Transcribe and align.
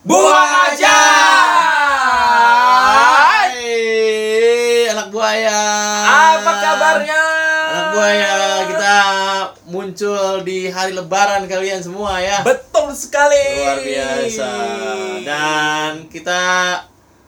Buang 0.00 0.50
aja. 0.66 0.96
Hai, 3.10 3.52
anak 4.88 5.08
buaya. 5.10 5.60
Apa 6.40 6.52
kabarnya? 6.58 7.22
Anak 7.70 7.86
buaya, 7.92 8.34
kita 8.66 8.96
muncul 9.66 10.42
di 10.42 10.66
hari 10.66 10.92
lebaran 10.92 11.44
kalian 11.44 11.78
semua 11.78 12.18
ya. 12.18 12.40
Betul 12.40 12.90
sekali. 12.92 13.44
Luar 13.58 13.78
biasa. 13.78 14.50
Dan 15.20 15.90
kita 16.08 16.42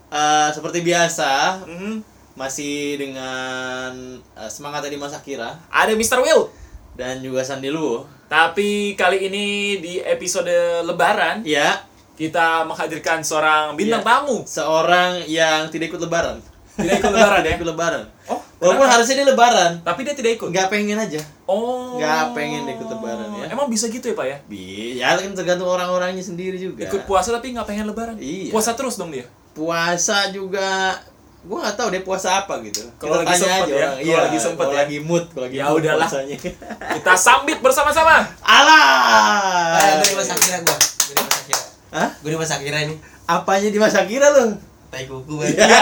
eh, 0.08 0.48
seperti 0.50 0.80
biasa 0.80 1.64
Mhm. 1.64 1.94
masih 2.34 2.96
dengan 2.96 3.92
eh, 4.16 4.48
semangat 4.48 4.80
dari 4.80 4.96
Mas 4.96 5.12
Akira 5.12 5.56
Ada 5.68 5.92
Mr. 5.92 6.20
Will. 6.20 6.48
dan 6.92 7.20
juga 7.20 7.40
Sandi 7.40 7.68
Lu. 7.68 8.04
Tapi 8.28 8.92
kali 8.92 9.24
ini 9.26 9.46
di 9.78 10.00
episode 10.00 10.52
Lebaran 10.82 11.40
Ya, 11.42 11.80
kita 12.14 12.62
menghadirkan 12.62 13.18
seorang 13.20 13.72
bintang 13.72 14.00
Iya. 14.00 14.08
tamu. 14.08 14.36
seorang 14.44 15.10
yang 15.26 15.66
tidak 15.68 15.88
ikut 15.88 16.00
lebaran. 16.00 16.38
Tidak 16.72 16.94
ikut 16.98 17.10
Lebaran 17.10 17.36
ya? 17.38 17.42
Tidak 17.42 17.52
ikut 17.54 17.68
lebaran. 17.68 18.04
Oh, 18.26 18.40
Walaupun 18.58 18.80
kenapa? 18.80 18.94
harusnya 18.94 19.14
dia 19.14 19.26
lebaran, 19.26 19.70
Tapi 19.82 20.00
dia 20.02 20.14
tidak 20.14 20.30
ikut. 20.34 20.48
nggak 20.48 20.66
pengen 20.68 20.96
aja. 20.96 21.20
Oh. 21.44 21.98
Nggak 21.98 22.32
pengen 22.32 22.62
ikut 22.64 22.88
Lebaran 22.88 23.28
ya. 23.34 23.44
Emang 23.50 23.66
bisa 23.66 23.88
gitu 23.88 24.06
ya 24.06 24.14
Pak 24.14 24.24
ya? 24.24 24.36
Bi, 24.46 24.62
ya 24.96 25.12
kan 25.14 25.32
tergantung 25.32 25.66
orang-orangnya 25.66 26.22
sendiri 26.22 26.56
juga. 26.56 26.86
Ikut 26.86 27.04
puasa 27.04 27.28
tapi 27.30 27.52
nggak 27.52 27.66
pengen 27.66 27.84
Lebaran. 27.84 28.16
Iya. 28.16 28.48
Puasa 28.48 28.72
terus 28.72 28.96
dong 28.96 29.10
dia. 29.10 29.28
puasa 29.52 30.32
juga 30.32 30.96
gua 31.42 31.58
nggak 31.60 31.76
tahu 31.76 31.88
deh 31.90 32.00
puasa 32.00 32.40
apa 32.40 32.56
gitu. 32.62 32.80
Kalau 32.96 33.18
Kita 33.18 33.20
lagi 33.20 33.34
tanya 33.34 33.42
sempet 33.42 33.60
aja 33.60 33.68
ya, 33.68 33.76
orang. 33.82 33.96
Iya, 34.00 34.16
lagi 34.22 34.38
sempet 34.38 34.62
kalau 34.62 34.72
ya. 34.72 34.80
lagi 34.80 34.96
mood, 35.02 35.24
kalau 35.28 35.44
lagi 35.44 35.56
Ya 35.58 35.64
mood 35.66 35.80
udahlah. 35.82 36.08
puasanya. 36.08 36.36
Kita 36.94 37.12
sambit 37.14 37.58
bersama-sama. 37.58 38.16
Alah. 38.40 39.76
Eh, 39.76 39.92
gue 40.08 40.24
gua. 40.64 40.76
Gue. 41.04 41.71
Hah? 41.92 42.08
Gue 42.24 42.32
di 42.32 42.40
masa 42.40 42.56
kira 42.56 42.80
ini. 42.80 42.96
Apanya 43.28 43.68
di 43.68 43.76
masa 43.76 44.08
kira 44.08 44.32
lu? 44.32 44.56
Tai 44.88 45.04
kuku 45.04 45.32
banget. 45.36 45.60
Ya. 45.60 45.68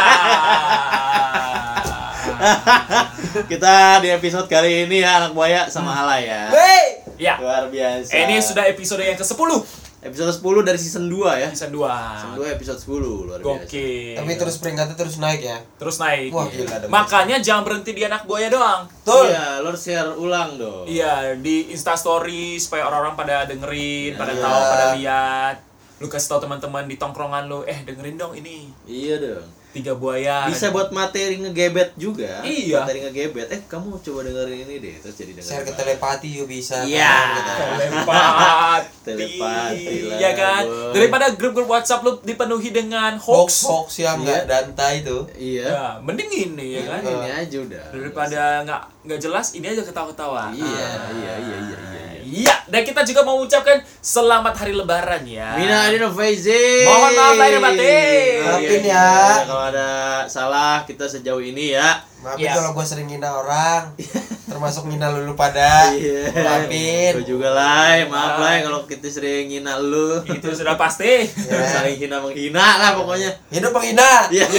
Kita 3.51 4.03
di 4.03 4.11
episode 4.11 4.51
kali 4.51 4.91
ini 4.91 5.07
ya 5.07 5.23
anak 5.23 5.39
buaya 5.39 5.71
sama 5.71 5.95
Hala 5.95 6.19
ya. 6.19 6.51
Wey. 6.51 7.15
ya. 7.15 7.39
Luar 7.39 7.71
biasa. 7.71 8.11
Ini 8.11 8.43
sudah 8.43 8.67
episode 8.67 9.07
yang 9.07 9.15
ke-10 9.15 9.79
episode 10.01 10.33
10 10.33 10.65
dari 10.65 10.81
season 10.81 11.05
2 11.13 11.45
ya. 11.45 11.49
season 11.53 11.77
2. 11.77 11.85
Season 11.85 12.33
2 12.41 12.57
episode 12.57 12.81
10 12.81 13.05
luar 13.05 13.39
biasa. 13.39 13.69
Gokil. 13.69 14.17
Tapi 14.17 14.31
terus 14.35 14.57
peringkatnya 14.57 14.97
terus 14.97 15.21
naik 15.21 15.41
ya. 15.45 15.59
terus 15.77 16.01
naik. 16.01 16.33
Wah, 16.33 16.49
gila. 16.49 16.89
Makanya 16.89 17.37
jangan 17.39 17.63
berhenti 17.69 17.93
di 17.93 18.03
anak 18.03 18.25
buaya 18.25 18.49
doang. 18.49 18.89
Betul. 18.89 19.29
Iya, 19.31 19.61
harus 19.61 19.81
share 19.85 20.11
ulang 20.17 20.57
dong. 20.57 20.89
Iya, 20.89 21.37
di 21.39 21.69
Insta 21.71 21.95
Story 21.95 22.57
supaya 22.57 22.89
orang-orang 22.89 23.15
pada 23.15 23.37
dengerin, 23.47 24.17
pada 24.17 24.33
Iya. 24.33 24.43
tahu, 24.43 24.61
pada 24.65 24.87
lihat. 24.97 25.57
Lu 26.01 26.09
kasih 26.09 26.29
tahu 26.29 26.41
teman-teman 26.43 26.89
di 26.89 26.97
tongkrongan 26.97 27.45
lu, 27.45 27.61
eh 27.63 27.85
dengerin 27.85 28.17
dong 28.17 28.33
ini. 28.33 28.73
Iya 28.83 29.21
dong. 29.21 29.45
Tiga 29.71 29.95
buaya. 29.95 30.51
Bisa 30.51 30.75
buat 30.75 30.91
materi 30.91 31.39
ngegebet 31.39 31.95
juga. 31.95 32.43
Iya. 32.43 32.83
Materi 32.83 33.07
ngegebet. 33.07 33.47
Eh, 33.49 33.63
kamu 33.69 34.01
coba 34.01 34.27
dengerin 34.27 34.67
ini 34.67 34.75
deh, 34.81 34.95
terus 34.99 35.15
jadi 35.15 35.31
dengerin. 35.31 35.53
Share 35.55 35.63
ke 35.63 35.73
telepati 35.73 36.27
juga 36.27 36.47
bisa. 36.49 36.83
Iya. 36.83 37.07
kan, 37.07 37.27
gitu. 37.31 37.53
telepati. 37.87 39.05
Telepati 39.07 39.95
lah, 40.03 40.19
Iya 40.19 40.31
kan? 40.35 40.63
Boy. 40.65 40.93
Daripada 40.93 41.27
grup-grup 41.33 41.69
WhatsApp 41.69 42.03
lu 42.03 42.19
dipenuhi 42.21 42.71
dengan 42.71 43.15
Hoax 43.15 43.23
hoax. 43.23 43.53
hoax 43.63 43.89
yang 44.01 44.19
Iya. 44.19 44.27
nggak 44.27 44.43
dantai 44.45 44.95
itu. 45.01 45.19
Iya. 45.37 45.67
Ya, 45.69 45.85
mending 46.01 46.31
ini 46.33 46.67
ya 46.75 46.83
kan. 46.89 47.01
Ini 47.05 47.31
aja 47.39 47.57
udah. 47.61 47.85
Daripada 47.93 48.41
nggak 48.65 48.83
nggak 49.07 49.21
jelas, 49.21 49.47
ini 49.55 49.67
aja 49.67 49.83
ketawa-ketawa. 49.83 50.51
Iya, 50.51 50.67
Ah. 50.67 51.15
iya, 51.15 51.33
iya, 51.39 51.57
iya, 51.63 51.77
iya. 51.79 51.90
Iya, 52.31 52.55
dan 52.71 52.87
kita 52.87 53.03
juga 53.03 53.27
mau 53.27 53.43
ucapkan 53.43 53.83
selamat 53.99 54.55
hari 54.55 54.71
lebaran 54.71 55.27
ya. 55.27 55.59
Mina 55.59 55.83
Adino 55.83 56.15
Faizin. 56.15 56.87
Mohon 56.87 57.11
maaf 57.13 57.35
lahir 57.35 57.59
batin. 57.59 58.39
Maafin 58.47 58.81
Iya, 58.81 58.95
ya. 58.95 59.11
iya, 59.35 59.43
Kalau 59.43 59.65
ada 59.67 59.89
salah 60.31 60.87
kita 60.87 61.11
sejauh 61.11 61.43
ini 61.43 61.75
ya. 61.75 61.99
Maafin 62.23 62.47
Iya. 62.47 62.55
kalau 62.55 62.71
gue 62.71 62.87
sering 62.87 63.11
ngina 63.11 63.35
orang. 63.35 63.83
termasuk 64.51 64.87
ngina 64.87 65.11
lulu 65.11 65.35
pada. 65.35 65.91
Iya. 65.91 66.31
Maafin. 66.31 67.13
Gue 67.19 67.27
juga 67.27 67.51
lah, 67.51 67.99
maaf 68.07 68.39
lah 68.39 68.63
kalau 68.63 68.87
kita 68.87 69.11
sering 69.11 69.51
ngina 69.51 69.83
lu. 69.83 70.23
Itu 70.23 70.55
sudah 70.55 70.79
pasti. 70.79 71.27
Ya. 71.27 71.67
Saling 71.67 71.99
hina 71.99 72.23
menghina 72.23 72.79
lah 72.79 72.95
pokoknya. 72.95 73.35
Hidup 73.51 73.75
penghina. 73.75 74.31
Iya. 74.31 74.47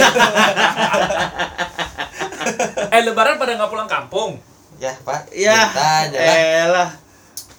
eh 2.92 3.00
lebaran 3.00 3.40
pada 3.40 3.56
nggak 3.56 3.70
pulang 3.72 3.88
kampung. 3.88 4.36
Ya, 4.76 4.92
Pak. 5.06 5.30
Ya, 5.30 5.70
Tanya 5.70 6.18
lah. 6.18 6.36
elah. 6.66 6.90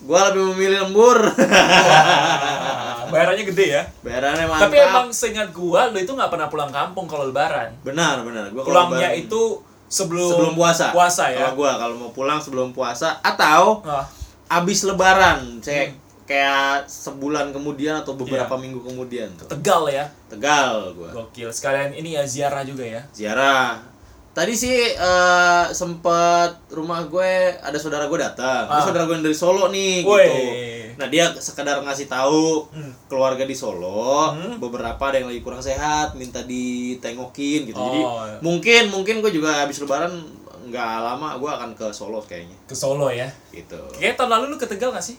Gua 0.03 0.19
lebih 0.28 0.44
memilih 0.52 0.80
lembur. 0.84 1.18
Ah, 1.24 3.08
Bayarannya 3.14 3.46
gede 3.46 3.66
ya. 3.72 3.84
Bayarannya 4.00 4.46
mantap. 4.46 4.68
Tapi 4.68 4.78
emang 4.80 5.08
seingat 5.09 5.50
gua 5.50 5.88
lu 5.88 5.97
itu 5.97 6.09
nggak 6.09 6.28
pernah 6.28 6.47
pulang 6.47 6.69
kampung 6.69 7.06
kalau 7.06 7.25
lebaran. 7.25 7.72
benar, 7.81 8.19
benar. 8.22 8.50
Gua 8.50 8.62
kalau 8.62 8.90
Pulangnya 8.90 9.09
lebaran- 9.09 9.24
itu 9.24 9.41
sebelum 9.86 10.30
sebelum 10.30 10.53
puasa. 10.53 10.86
Puasa 10.90 11.24
ya. 11.30 11.40
Kalau 11.41 11.56
gua 11.56 11.72
kalau 11.78 11.96
mau 11.96 12.12
pulang 12.12 12.38
sebelum 12.38 12.72
puasa 12.72 13.22
atau 13.22 13.80
Ah, 13.81 14.03
abis 14.52 14.84
lebaran, 14.84 15.59
saya 15.59 15.88
Hmm. 15.88 15.96
kayak 16.25 16.84
sebulan 16.84 17.52
kemudian 17.52 17.96
atau 17.97 18.14
beberapa 18.14 18.50
Iya. 18.50 18.59
minggu 18.59 18.80
kemudian 18.81 19.30
tuh. 19.35 19.47
Tegal 19.47 19.88
ya. 19.88 20.09
Tegal 20.28 20.91
gua. 20.94 21.09
Gokil. 21.14 21.47
Sekalian 21.47 21.91
ini 21.91 22.14
ya 22.14 22.24
ziarah 22.24 22.64
juga 22.64 22.84
ya. 22.84 23.02
Ziarah. 23.12 23.93
Tadi 24.34 24.50
sih 24.52 24.74
eh, 24.90 25.66
sempet 25.72 26.50
rumah 26.70 27.06
gue 27.06 27.32
ada 27.56 27.78
saudara 27.78 28.06
gue 28.06 28.18
datang. 28.18 28.66
Ini 28.66 28.74
Ah. 28.74 28.82
saudara 28.82 29.06
gue 29.06 29.14
yang 29.14 29.22
dari 29.22 29.38
Solo 29.38 29.70
nih 29.70 30.02
Woi. 30.02 30.26
gitu. 30.26 30.42
Nah, 30.94 31.08
dia 31.08 31.30
sekedar 31.32 31.78
ngasih 31.80 32.06
tahu 32.08 32.66
Hmm. 32.68 32.94
keluarga 33.06 33.42
di 33.44 33.54
Solo, 33.54 34.30
Hmm. 34.32 34.58
beberapa 34.58 34.98
ada 35.04 35.18
yang 35.18 35.26
lagi 35.28 35.40
kurang 35.40 35.58
sehat, 35.60 36.14
minta 36.14 36.42
ditengokin 36.42 37.62
gitu. 37.64 37.78
Jadi 37.78 38.00
Oh, 38.00 38.22
iya. 38.24 38.38
mungkin 38.40 38.84
mungkin 38.90 39.16
gue 39.20 39.30
juga 39.32 39.54
habis 39.60 39.78
lebaran 39.78 40.10
nggak 40.64 40.92
lama 41.04 41.36
gue 41.36 41.50
akan 41.52 41.70
ke 41.72 41.88
Solo 41.92 42.18
kayaknya 42.20 42.58
Ke 42.64 42.74
Solo 42.74 43.10
ya. 43.10 43.30
gitu. 43.50 43.78
Kayaknya 43.92 44.16
tahun 44.16 44.32
lalu 44.32 44.46
lu 44.48 44.58
ke 44.58 44.66
Tegal 44.66 44.90
gak 44.92 45.04
sih? 45.04 45.18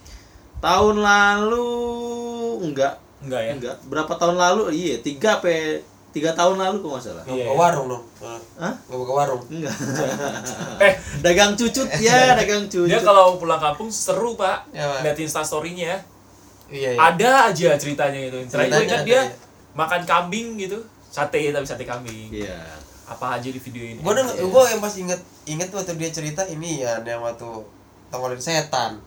Tahun 0.59 0.97
lalu 0.97 1.69
enggak 2.65 2.95
Enggak 3.21 3.41
ya. 3.41 3.53
enggak 3.53 3.77
berapa 3.85 4.11
tahun 4.13 4.37
lalu 4.37 4.63
iya 4.71 4.97
tiga 4.99 5.39
pe 5.39 5.85
tiga 6.15 6.31
tahun 6.31 6.57
lalu 6.63 6.77
kok 6.79 6.89
nggak 6.95 7.03
salah 7.03 7.25
Iya. 7.27 7.35
Nggak 7.35 7.47
buka 7.51 7.59
warung 7.59 7.87
dong. 7.91 8.05
Hah? 8.63 8.75
Nggak 8.87 8.99
buka 9.03 9.13
warung. 9.13 9.43
enggak 9.51 9.75
Eh, 10.87 10.93
dagang 11.21 11.53
cucut 11.59 11.89
ya 12.07 12.39
dagang 12.39 12.65
cucut 12.71 12.87
dia 12.87 13.01
kalau 13.03 13.35
pulang 13.37 13.59
kampung 13.59 13.91
seru, 13.91 14.39
Pak. 14.39 14.71
Ya, 14.71 14.87
Pak. 14.87 15.01
Lihat 15.03 15.19
Insta 15.19 15.43
story-nya 15.43 15.87
ya. 15.91 15.99
Iya, 16.71 16.91
iya. 16.95 16.99
Ada 17.03 17.31
aja 17.51 17.69
ceritanya 17.75 18.21
itu. 18.31 18.39
Ceritanya 18.47 18.87
ingat 18.87 19.03
ada, 19.03 19.09
dia 19.11 19.21
ya. 19.21 19.23
makan 19.75 20.01
kambing 20.07 20.55
gitu. 20.57 20.79
Sate 21.11 21.51
tapi 21.51 21.67
sate 21.67 21.83
kambing. 21.83 22.31
iya 22.31 22.63
Apa 23.05 23.37
aja 23.37 23.51
di 23.51 23.59
video 23.59 23.85
ini. 23.85 23.99
Gue 24.01 24.15
gue 24.23 24.63
yang 24.71 24.81
pas 24.81 24.95
inget 24.97 25.21
inget 25.45 25.69
waktu 25.75 25.93
dia 25.99 26.09
cerita 26.09 26.43
ini 26.47 26.81
ya 26.81 27.03
yang 27.05 27.21
waktu 27.21 27.47
tongolin 28.09 28.39
setan 28.39 29.03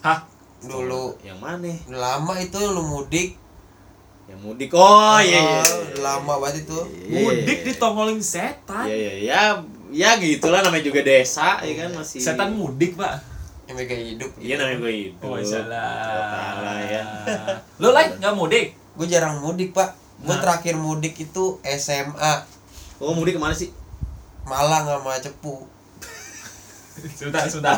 Hah? 0.00 0.24
dulu 0.60 1.16
yang 1.24 1.40
mana 1.40 1.72
lama 1.88 2.36
itu 2.36 2.56
lu 2.60 2.84
mudik 2.84 3.39
yang 4.30 4.40
mudik 4.40 4.70
oh 4.70 5.18
iya 5.18 5.38
iya 5.38 5.58
Ah, 5.58 5.66
udah 5.66 6.00
lama 6.00 6.34
banget 6.38 6.62
itu 6.62 6.78
Iya, 7.04 7.18
Mudik 7.20 7.58
iya. 7.58 7.66
ditongolin 7.66 8.20
setan. 8.20 8.86
Iya 8.86 8.94
iya 8.94 9.12
ya 9.20 9.40
ya 9.90 10.10
gitulah 10.16 10.62
namanya 10.62 10.86
juga 10.86 11.02
desa 11.02 11.58
ya 11.60 11.74
kan 11.76 11.90
masih 11.92 12.22
Setan 12.22 12.50
mudik, 12.52 12.94
Pak. 12.94 13.18
yang 13.66 13.74
mega 13.76 13.92
hidup 13.92 14.30
Iya 14.36 14.54
namanya 14.56 14.78
gue 14.78 14.92
hidup. 14.92 15.18
Oh, 15.24 15.34
salah. 15.36 16.54
Salah 16.54 16.78
ya. 16.80 17.02
Lu 17.76 17.90
lain 17.90 18.10
nggak 18.16 18.34
mudik? 18.34 18.66
gue 18.92 19.06
jarang 19.06 19.38
mudik 19.38 19.70
pak 19.70 19.94
gue 20.18 20.28
Nah. 20.28 20.38
terakhir 20.38 20.74
mudik 20.76 21.14
itu 21.16 21.44
SMA 21.64 22.32
Oh 22.98 23.10
mudik 23.10 23.34
ke 23.34 23.40
mana 23.40 23.52
sih? 23.52 23.72
Malang 24.42 24.84
sama 24.84 25.16
Cepu 25.16 25.64
sudah, 27.20 27.44
sudah. 27.48 27.76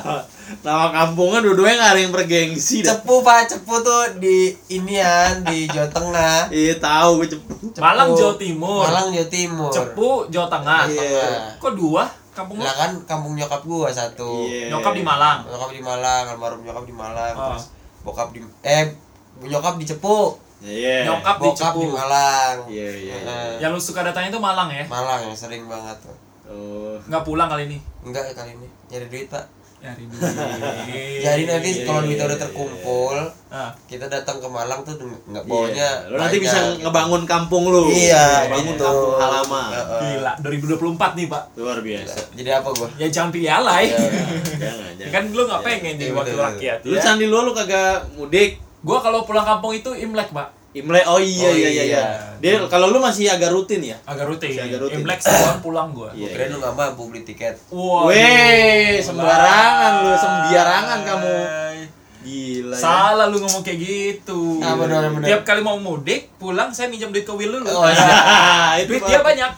Nama 0.64 0.86
kampungnya 0.90 1.40
dua-duanya 1.42 1.76
nggak 1.78 1.92
ada 1.94 2.00
yang 2.00 2.14
bergengsi 2.14 2.82
dah. 2.82 2.98
Cepu 2.98 3.22
pak 3.22 3.48
Cepu 3.48 3.74
tuh 3.80 4.18
di 4.22 4.52
inian 4.70 5.46
di 5.46 5.66
Jawa 5.70 5.88
Tengah 5.90 6.50
Iya 6.64 6.74
tahu 6.78 7.22
gue 7.22 7.28
cepu. 7.38 7.52
Cepu. 7.72 7.82
Malang 7.82 8.10
Jawa 8.14 8.34
Timur. 8.36 8.82
Malang 8.84 9.08
Jawa 9.14 9.28
Timur 9.28 9.70
Cepu 9.70 10.08
Jawa 10.28 10.46
Tengah. 10.50 10.80
Iya. 10.90 11.28
Kok 11.62 11.74
dua? 11.78 12.04
kampung 12.32 12.56
lu? 12.58 12.64
Lah 12.64 12.74
kan 12.74 12.90
kampung 13.04 13.36
nyokap 13.36 13.60
gua 13.68 13.92
satu. 13.92 14.48
Iya. 14.48 14.72
Nyokap 14.72 14.92
di 14.96 15.04
Malang. 15.04 15.44
Nyokap 15.44 15.70
di 15.70 15.82
Malang, 15.84 16.24
almarhum 16.32 16.64
nyokap 16.64 16.84
di 16.88 16.94
Malang, 16.96 17.34
Oh. 17.36 17.44
terus 17.54 17.68
bokap 18.02 18.28
di 18.32 18.40
eh 18.64 18.96
nyokap 19.44 19.76
di 19.76 19.84
Cepu, 19.84 20.40
Iya. 20.64 21.10
Nyokap 21.12 21.36
di 21.38 21.48
bokap 21.52 21.74
di 21.76 21.84
Cepu. 21.84 21.92
Malang. 21.92 22.56
Iya, 22.72 22.88
iya, 22.88 22.94
iya. 22.96 23.16
Heeh. 23.20 23.52
Yang 23.60 23.70
lu 23.76 23.80
suka 23.82 24.00
datangnya 24.06 24.32
itu 24.32 24.40
Malang 24.40 24.68
ya? 24.72 24.84
Malang 24.88 25.20
yang 25.28 25.36
sering 25.36 25.68
banget 25.68 25.98
tuh. 26.00 26.16
Oh. 26.52 27.00
Nggak 27.02 27.24
pulang 27.24 27.48
kali 27.48 27.64
ini. 27.66 27.78
Enggak 28.02 28.28
ya 28.28 28.34
kali 28.34 28.52
ini, 28.52 28.68
nyari 28.86 29.06
duit, 29.08 29.26
Pak. 29.26 29.44
Nyari 29.80 30.04
duit. 30.10 30.22
Jadi 31.18 31.42
nanti 31.44 31.70
iya, 31.72 31.82
kalau 31.82 31.98
iya, 31.98 32.06
duitnya 32.06 32.24
udah 32.24 32.36
iya, 32.36 32.44
terkumpul, 32.44 33.16
Ah, 33.48 33.68
kita 33.84 34.06
datang 34.06 34.36
ke 34.36 34.46
Malang 34.46 34.80
tuh 34.80 34.96
nggak 34.96 35.44
Iya. 35.44 35.50
bawanya. 35.50 35.88
Lu 36.06 36.16
nanti 36.16 36.36
bisa 36.38 36.58
ngebangun 36.78 37.22
kampung 37.24 37.64
lu. 37.66 37.84
Iya, 37.86 38.48
bangun 38.48 38.72
gitu. 38.72 38.84
kampung 38.84 39.14
halaman. 39.18 39.70
Gila, 39.98 40.32
2024 40.40 41.12
nih, 41.14 41.26
Pak. 41.26 41.42
Luar 41.56 41.78
biasa. 41.78 42.18
Jadi 42.32 42.50
apa 42.50 42.68
gua? 42.70 42.88
Ya 42.96 43.06
jangan 43.08 43.30
pilih 43.30 43.50
alay. 43.50 43.84
Iya. 43.88 43.98
jangan, 44.62 44.90
Ya 44.92 44.92
jangan. 45.00 45.10
kan 45.10 45.24
lu 45.30 45.42
nggak 45.44 45.62
pengen 45.62 45.94
jadi 45.96 46.04
Iya, 46.06 46.16
wakil 46.16 46.36
rakyat 46.38 46.78
Lu 46.82 46.94
ya. 46.94 47.02
candi 47.02 47.26
lu 47.26 47.38
lu 47.40 47.52
kagak 47.52 47.96
mudik. 48.14 48.50
Gua 48.80 48.98
kalau 48.98 49.22
pulang 49.22 49.44
kampung 49.44 49.72
itu 49.72 49.90
Imlek, 49.92 50.30
Pak. 50.30 50.61
Imlek. 50.72 51.04
Oh 51.04 51.20
iya 51.20 51.48
Oh, 51.48 51.52
iya 51.52 51.68
iya. 51.68 51.84
iya. 51.84 52.02
Dia 52.40 52.64
kalau 52.72 52.88
lu 52.88 52.96
masih 52.96 53.28
agak 53.28 53.52
rutin 53.52 53.84
ya? 53.84 53.96
Agak 54.08 54.24
rutin. 54.24 54.48
Masih 54.48 54.64
agak 54.64 54.78
rutin. 54.88 55.04
Imlek 55.04 55.20
sebulan 55.20 55.58
pulang 55.60 55.88
gua. 55.92 56.08
Iya. 56.16 56.32
Kira 56.32 56.44
lu 56.48 56.56
nggak 56.64 56.74
mampu 56.74 57.02
beli 57.12 57.20
tiket. 57.28 57.60
Wah. 57.68 58.08
Weh, 58.08 58.96
sembarangan 59.04 59.92
lu, 60.00 60.12
sembiarangan 60.16 60.98
kamu. 61.04 61.36
Gila 62.22 62.78
ya. 62.78 62.80
Salah 62.80 63.26
lu 63.28 63.42
ngomong 63.42 63.66
kayak 63.66 63.78
gitu. 63.82 64.62
Ah, 64.62 64.78
benar, 64.78 65.10
benar. 65.10 65.26
Tiap 65.26 65.42
kali 65.42 65.60
mau 65.60 65.74
mudik, 65.76 66.30
pulang 66.38 66.70
saya 66.70 66.86
minjem 66.86 67.10
duit 67.10 67.26
ke 67.26 67.34
Will 67.34 67.50
dulu. 67.50 67.66
Oh, 67.68 67.84
iya. 67.90 68.78
itu 68.86 68.94
duit 68.94 69.02
dia 69.10 69.20
banyak. 69.20 69.50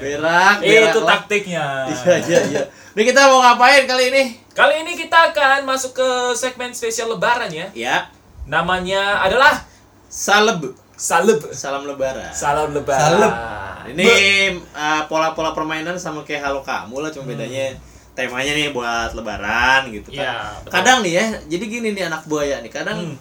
Berak, 0.00 0.56
berak 0.62 0.88
itu 0.94 1.00
taktiknya. 1.04 1.66
Iya 1.90 2.14
iya 2.24 2.40
iya. 2.48 2.62
Ini 2.94 3.02
kita 3.06 3.26
mau 3.28 3.42
ngapain 3.42 3.84
kali 3.90 4.04
ini? 4.14 4.22
Kali 4.54 4.82
ini 4.86 4.92
kita 4.98 5.34
akan 5.34 5.66
masuk 5.66 5.98
ke 5.98 6.08
segmen 6.38 6.70
spesial 6.74 7.10
lebaran 7.10 7.50
ya. 7.50 7.66
Ya, 7.74 7.96
Namanya 8.46 9.20
adalah 9.24 9.64
saleb. 10.08 10.72
Saleb. 10.96 11.40
Salam 11.56 11.88
lebaran. 11.88 12.28
Salam 12.32 12.76
lebaran. 12.76 13.00
Saleb. 13.00 13.32
Ini 13.90 14.12
uh, 14.76 15.02
pola-pola 15.08 15.56
permainan 15.56 15.96
sama 15.96 16.20
kayak 16.22 16.44
halo 16.44 16.60
kamu 16.60 17.00
lah 17.00 17.10
cuma 17.10 17.32
bedanya 17.32 17.72
temanya 18.12 18.52
nih 18.52 18.76
buat 18.76 19.16
lebaran 19.16 19.88
gitu 19.88 20.12
kan. 20.12 20.60
Betul. 20.60 20.70
kadang 20.76 20.98
nih 21.00 21.12
ya, 21.16 21.24
jadi 21.48 21.64
gini 21.64 21.88
nih 21.96 22.04
anak 22.12 22.28
buaya 22.28 22.60
nih, 22.60 22.68
kadang 22.68 22.98
Hmm. 23.00 23.16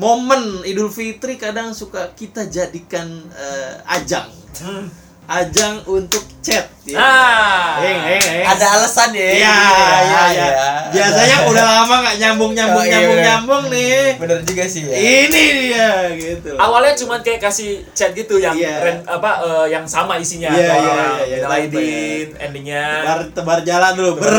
momen 0.00 0.64
Idul 0.64 0.88
Fitri 0.88 1.36
kadang 1.36 1.76
suka 1.76 2.16
kita 2.16 2.48
jadikan 2.48 3.04
eh, 3.36 3.76
ajang. 3.92 4.32
Hmm. 4.64 4.88
Ajang 5.24 5.80
untuk 5.86 6.20
chat. 6.40 6.66
ya. 6.82 6.98
Ah. 6.98 7.78
Heng, 7.78 7.94
heng, 8.02 8.18
heng. 8.20 8.44
Ada 8.44 8.66
alasan 8.74 9.14
ya. 9.14 9.22
Iya, 9.32 9.56
iya, 10.02 10.22
iya. 10.28 10.48
Biasanya 10.90 11.36
udah 11.46 11.64
lama 11.64 11.94
nggak 12.02 12.16
nyambung 12.18 12.52
nyambung 12.52 12.74
Oh, 12.76 12.84
iya, 12.84 12.92
nyambung 12.92 13.14
bener. 13.14 13.24
nyambung 13.24 13.64
nih. 13.70 14.02
Bener 14.18 14.38
juga 14.42 14.64
sih 14.66 14.82
ya. 14.82 14.92
Ini 14.92 15.42
dia 15.56 15.88
gitu. 16.12 16.50
Awalnya 16.58 16.98
cuma 16.98 17.14
kayak 17.18 17.38
kasih 17.40 17.86
chat 17.92 18.10
gitu 18.12 18.36
yang 18.36 18.52
Iya. 18.52 18.82
ren- 18.82 19.06
apa 19.06 19.30
eh, 19.40 19.66
yang 19.70 19.86
sama 19.86 20.18
isinya 20.18 20.50
Iya, 20.50 20.58
iya, 20.58 20.74
iya, 20.74 21.06
iya. 21.22 21.36
Minal 21.38 21.52
aidin, 21.54 22.26
endingnya 22.36 22.84
tebar 23.00 23.20
tebar 23.32 23.58
jalan 23.62 23.92
dulu. 23.94 24.12
Ber. 24.18 24.30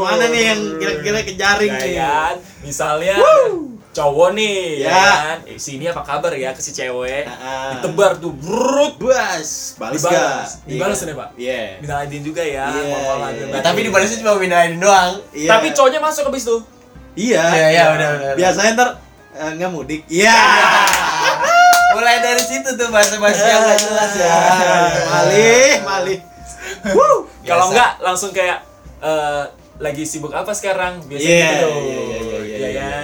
Mana 0.00 0.26
nih 0.26 0.42
yang 0.48 0.60
kira-kira 0.76 1.18
kejaring 1.22 1.72
Ya 1.72 1.84
nih? 1.84 1.94
kan? 1.94 2.34
Misalnya 2.60 3.14
cowok 4.00 4.28
nih, 4.32 4.56
ya. 4.80 4.88
Ya. 4.88 5.12
kan? 5.22 5.38
Eh, 5.44 5.56
sini 5.56 5.84
apa 5.84 6.00
kabar 6.00 6.32
ya 6.32 6.50
ke 6.50 6.60
si 6.60 6.72
cewek? 6.72 7.28
Ah. 7.28 7.76
Ditebar 7.76 8.16
tuh, 8.16 8.32
brut. 8.32 8.96
Bas, 8.96 9.76
balas 9.76 9.94
Dibalas. 9.94 10.50
gak? 10.56 10.64
Dibalas 10.64 10.96
Iya. 10.96 11.04
nih, 11.04 11.14
Pak. 11.14 11.28
Iya. 11.36 11.60
Minal 11.78 11.96
aidin 12.00 12.22
juga 12.22 12.42
ya. 12.42 12.66
Iya, 12.66 12.82
iya, 12.82 13.12
lahir 13.14 13.42
iya. 13.42 13.52
Ya, 13.52 13.60
tapi 13.60 13.78
dibalasnya 13.82 14.18
cuma 14.18 14.32
minain 14.36 14.74
doang. 14.74 15.12
Iya. 15.30 15.48
Tapi 15.50 15.66
cowoknya 15.70 16.00
masuk 16.00 16.24
habis 16.26 16.44
tuh. 16.44 16.60
Iya. 17.12 17.42
Iya, 17.44 17.66
iya, 17.70 17.84
udah, 17.90 18.08
udah. 18.16 18.30
Biasanya 18.34 18.70
ntar 18.74 18.88
eh, 19.32 19.50
nggak 19.54 19.70
mudik. 19.70 20.00
Iya. 20.06 20.32
Mulai 21.90 22.16
dari 22.18 22.38
situ 22.40 22.70
tuh 22.72 22.88
bahasa-bahasa 22.88 23.42
yang 23.44 23.62
gak 23.64 23.78
jelas 23.80 24.12
ya. 24.14 24.30
malih, 25.04 25.70
malih. 25.82 26.18
Wuh. 26.88 27.26
Kalau 27.42 27.66
enggak 27.68 27.98
langsung 27.98 28.30
kayak 28.30 28.62
eh, 29.00 29.44
lagi 29.76 30.04
sibuk 30.04 30.30
apa 30.30 30.52
sekarang? 30.52 31.02
Biasanya 31.02 31.26
Iya, 31.26 31.50
gitu. 31.50 31.68
iya, 31.68 31.80
iya, 31.82 31.98
iya, 31.98 32.18
iya, 32.20 32.56
Ya 32.56 32.68
iya, 32.68 32.70
kan? 32.78 33.02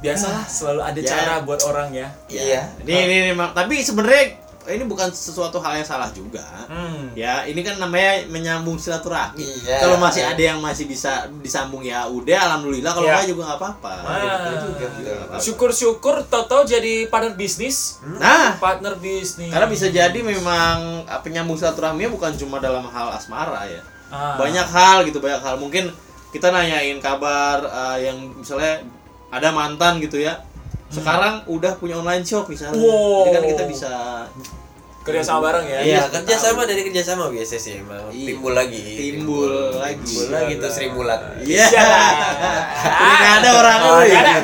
Biasalah 0.00 0.44
selalu 0.44 0.80
ada 0.82 1.00
Ya. 1.00 1.08
cara 1.08 1.34
buat 1.40 1.60
orang 1.62 1.88
ya. 1.92 2.08
Iya. 2.26 2.62
Ini 2.80 2.92
ini, 2.98 3.14
ini 3.22 3.32
Mak. 3.32 3.52
tapi 3.52 3.80
sebenarnya 3.80 4.40
ini 4.62 4.84
bukan 4.84 5.08
sesuatu 5.10 5.56
hal 5.58 5.72
yang 5.74 5.84
salah 5.84 6.08
juga. 6.08 6.44
Hmm. 6.68 7.10
Ya, 7.12 7.42
ini 7.42 7.58
kan 7.60 7.74
namanya 7.76 8.22
menyambung 8.26 8.76
silaturahmi. 8.76 9.40
Iya. 9.40 9.76
Kalau 9.78 9.96
masih 9.96 10.22
ada 10.22 10.38
yang 10.38 10.56
masih 10.58 10.84
bisa 10.84 11.26
disambung 11.40 11.80
ya 11.80 12.04
udah 12.06 12.38
alhamdulillah 12.46 12.92
kalau 12.92 13.08
Iya. 13.08 13.14
enggak 13.18 13.28
juga 13.28 13.42
nggak 13.46 13.58
apa-apa. 13.58 13.92
Ah. 14.00 14.60
Juga, 14.62 14.86
betul. 14.90 15.40
Syukur-syukur 15.42 16.14
Toto 16.24 16.64
jadi 16.64 17.04
partner 17.06 17.34
bisnis. 17.34 17.98
Nah, 18.04 18.56
Partner 18.56 18.94
bisnis. 18.94 19.48
karena 19.48 19.66
bisa 19.66 19.88
jadi 19.88 20.16
memang 20.16 21.02
ah, 21.04 21.18
penyambung 21.18 21.56
silaturahminya 21.56 22.08
bukan 22.08 22.32
cuma 22.36 22.56
dalam 22.56 22.84
hal 22.86 23.10
asmara 23.10 23.64
ya. 23.66 23.82
Ah. 24.08 24.36
Banyak 24.36 24.64
hal 24.66 25.04
gitu, 25.04 25.18
banyak 25.18 25.40
hal. 25.40 25.56
Mungkin 25.56 25.90
kita 26.30 26.48
nanyain 26.48 27.00
kabar 27.00 27.64
ah, 27.64 27.96
yang 27.96 28.16
misalnya 28.34 28.84
ada 29.30 29.48
mantan 29.50 29.98
gitu 29.98 30.18
ya. 30.18 30.42
Sekarang 30.86 31.46
udah 31.46 31.78
punya 31.78 31.96
online 31.96 32.22
shop 32.22 32.46
misalnya. 32.46 32.74
Wow. 32.74 33.22
Jadi 33.22 33.30
kan 33.32 33.44
kita 33.46 33.64
bisa 33.64 33.90
kerja 35.00 35.22
sama 35.24 35.48
bareng 35.48 35.64
ya. 35.64 35.80
Iya, 35.80 35.86
Iya, 35.86 36.02
kerja 36.12 36.34
sama 36.36 36.68
dari 36.68 36.82
kerja 36.82 37.00
sama 37.00 37.30
biasa 37.30 37.56
sih 37.56 37.78
emang. 37.78 38.10
Iya. 38.10 38.26
Timbul 38.28 38.52
lagi. 38.52 38.82
Timbul 38.98 39.52
lagi. 39.72 40.02
Timbul 40.02 40.26
lagi 40.28 40.52
tuh 40.58 40.68
Sri 40.68 40.86
Mulat. 40.90 41.20
Iya. 41.40 41.66
Iya. 41.66 41.86
Ini 43.00 43.14
nggak 43.16 43.34
ada 43.38 43.50
orang 43.54 43.78
Oh, 43.80 44.02
ya. 44.02 44.20
ada. 44.20 44.34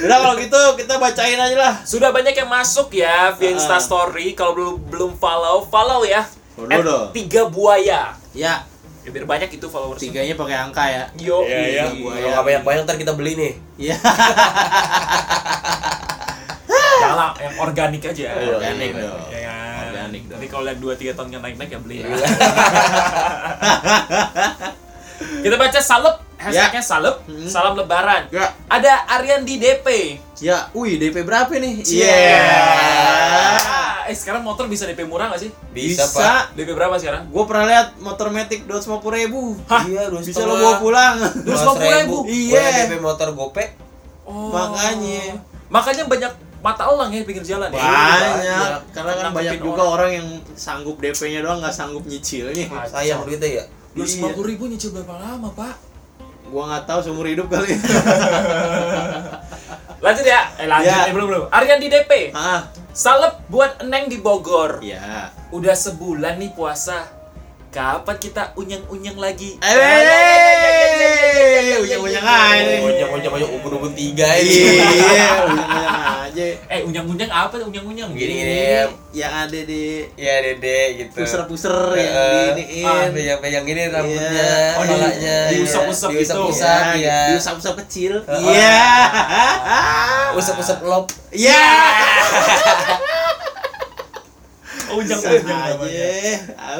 Udah 0.00 0.16
kalau 0.18 0.34
gitu 0.34 0.60
kita 0.76 0.94
bacain 0.96 1.38
aja 1.38 1.56
lah. 1.56 1.74
Sudah 1.84 2.10
banyak 2.10 2.32
yang 2.32 2.48
masuk 2.48 2.90
ya 2.90 3.30
via. 3.36 3.52
Insta 3.52 3.76
Story. 3.76 4.32
Kalau 4.32 4.56
belum 4.56 4.74
belum 4.88 5.10
follow, 5.14 5.62
follow 5.62 6.02
ya. 6.02 6.24
Tiga 7.12 7.46
buaya. 7.46 8.16
Ya, 8.32 8.62
Ya, 9.10 9.18
biar 9.18 9.26
banyak 9.26 9.50
itu 9.58 9.66
followers. 9.66 9.98
tiganya 9.98 10.38
pakai 10.38 10.54
angka 10.54 10.86
ya. 10.86 11.10
Yo. 11.18 11.42
Iya, 11.42 11.66
iya. 11.66 11.90
Buaya. 11.98 12.14
Kalau 12.14 12.30
nggak 12.30 12.46
banyak-banyak 12.46 12.86
ntar 12.86 12.94
kita 12.94 13.18
beli 13.18 13.34
nih. 13.34 13.58
Iya. 13.74 13.98
Jangan 17.02 17.34
yang 17.42 17.58
organik 17.58 18.06
aja. 18.06 18.38
Iya, 18.38 18.54
Organik 18.54 18.94
iya. 18.94 19.02
dong. 19.02 19.18
Ya 19.34 19.50
kan? 19.50 19.90
Organik 19.90 20.30
dong. 20.30 20.38
Nanti 20.38 20.46
kalau 20.46 20.62
lihat 20.62 20.78
2 20.78 20.94
3 20.94 21.10
tahun 21.18 21.34
yang 21.34 21.42
naik-naik 21.42 21.74
ya 21.74 21.82
beli 21.82 21.98
ya. 21.98 22.06
Iya. 25.20 25.42
Kita 25.44 25.56
baca 25.56 25.80
salep, 25.80 26.16
hashtagnya 26.34 26.80
salep, 26.80 27.16
Hmm. 27.28 27.44
salam 27.44 27.76
lebaran. 27.76 28.32
Ya. 28.32 28.56
Ada 28.66 29.04
Aryan 29.06 29.44
di 29.44 29.60
DP. 29.60 30.16
Ya, 30.40 30.72
wih 30.72 30.96
DP 30.96 31.22
berapa 31.22 31.52
nih? 31.52 31.84
Iya. 31.84 32.16
Eh 34.08 34.16
sekarang 34.16 34.42
motor 34.42 34.66
bisa 34.66 34.88
DP 34.88 35.06
murah 35.06 35.30
gak 35.30 35.38
sih? 35.38 35.50
Bisa, 35.70 36.02
Pak. 36.08 36.56
DP 36.56 36.74
berapa 36.74 36.96
sekarang? 36.96 37.30
Gue 37.30 37.44
pernah 37.46 37.68
lihat 37.68 37.86
motor 38.00 38.32
Matic 38.32 38.66
250 38.66 39.06
ribu. 39.14 39.54
Hah? 39.68 39.86
Iya, 39.86 40.10
dua 40.10 40.18
Bisa 40.18 40.42
lo 40.42 40.56
bawa 40.56 40.82
pulang. 40.82 41.14
250.000? 41.46 42.26
Iya. 42.26 42.58
Iya. 42.58 42.62
DP 42.88 42.98
motor 42.98 43.30
gopek. 43.36 43.76
Oh. 44.26 44.50
Makanya. 44.50 45.38
Makanya 45.70 46.04
banyak 46.10 46.32
mata 46.60 46.82
elang 46.90 47.08
ya 47.08 47.22
pinggir 47.24 47.44
jalan 47.46 47.70
ya. 47.70 47.78
Banyak. 47.78 48.20
banyak. 48.20 48.80
Karena 48.92 49.12
kan 49.14 49.26
banyak 49.32 49.58
juga 49.62 49.80
orang. 49.80 49.92
orang 49.94 50.10
yang 50.12 50.28
sanggup 50.52 50.96
DP-nya 50.98 51.40
doang 51.40 51.62
nggak 51.62 51.72
sanggup 51.72 52.02
nyicilnya. 52.04 52.66
Sayang 52.90 53.22
duitnya 53.22 53.62
ya. 53.62 53.64
Dua 53.90 54.06
lima 54.06 54.28
puluh 54.30 54.48
ribu 54.48 54.64
nyicil 54.66 54.90
berapa 54.90 55.14
lama 55.16 55.50
pak? 55.50 55.74
Gua 56.46 56.66
nggak 56.66 56.84
tahu 56.84 57.00
seumur 57.00 57.26
hidup 57.26 57.46
kali. 57.46 57.70
Lanjut 60.00 60.24
ya, 60.24 60.40
eh 60.56 60.64
lanjut 60.64 60.88
Ya. 60.88 61.06
eh, 61.06 61.12
belum 61.12 61.26
belum. 61.28 61.44
Aryan 61.52 61.76
di 61.76 61.92
DP, 61.92 62.32
ah, 62.32 62.64
salep 62.90 63.44
buat 63.46 63.84
Eneng 63.84 64.08
di 64.08 64.16
Bogor. 64.16 64.80
ya. 64.80 65.28
Udah 65.52 65.76
sebulan 65.76 66.40
nih 66.40 66.56
puasa. 66.56 67.04
Kapan 67.70 68.18
kita 68.18 68.50
unyang-unyang 68.58 69.14
lagi? 69.14 69.54
Eh, 69.62 69.78
unyang-unyang 71.78 72.26
aja. 72.26 72.82
Onyok-onyok 72.82 73.30
onyok 73.30 73.50
ubun-ubun 73.54 73.94
tiga 73.94 74.26
Iya, 74.26 74.42
ini. 74.42 74.82
unyang-unyang 75.46 76.02
aja. 76.26 76.46
Eh, 76.66 76.82
unyang-unyang 76.82 77.30
apa 77.30 77.54
tuh 77.54 77.70
unyang-unyang? 77.70 78.10
Gini 78.10 78.32
gini. 78.34 78.58
Yang 79.14 79.32
ada 79.38 79.58
di 79.62 80.02
Ya 80.18 80.42
dede 80.42 80.80
gitu. 80.98 81.14
puser-puser 81.14 81.70
yang 81.94 82.58
Eh, 82.58 82.82
ah, 82.82 83.06
pegang-pegang 83.06 83.62
gini 83.64 83.82
rambutnya, 83.86 84.34
Iya. 84.34 84.74
Oh, 84.74 84.82
di- 84.82 84.90
kepalanya. 84.90 85.36
diusap-usap 85.54 86.08
gitu. 86.10 86.18
Diusap-usap 86.26 86.82
Ya, 86.98 86.98
ya. 86.98 87.18
diusap-usap 87.30 87.74
kecil. 87.86 88.12
Iya. 88.26 88.82
Usap-usap 90.34 90.82
lop. 90.82 91.06
Iya. 91.30 91.62
Oh, 94.90 95.00
Bisa 95.02 95.16
aja. 95.30 95.78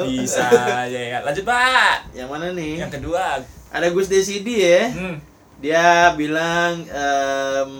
Bisa 0.03 0.45
aja 0.87 0.99
ya. 0.99 1.17
Lanjut, 1.23 1.45
Pak. 1.47 2.11
Yang 2.11 2.29
mana 2.29 2.45
nih? 2.51 2.73
Yang 2.83 2.91
kedua. 2.99 3.39
Ada 3.71 3.87
Gus 3.95 4.11
Desidi 4.11 4.61
ya. 4.61 4.91
Hmm. 4.91 5.15
Dia 5.61 6.11
bilang 6.17 6.83
em, 6.89 7.71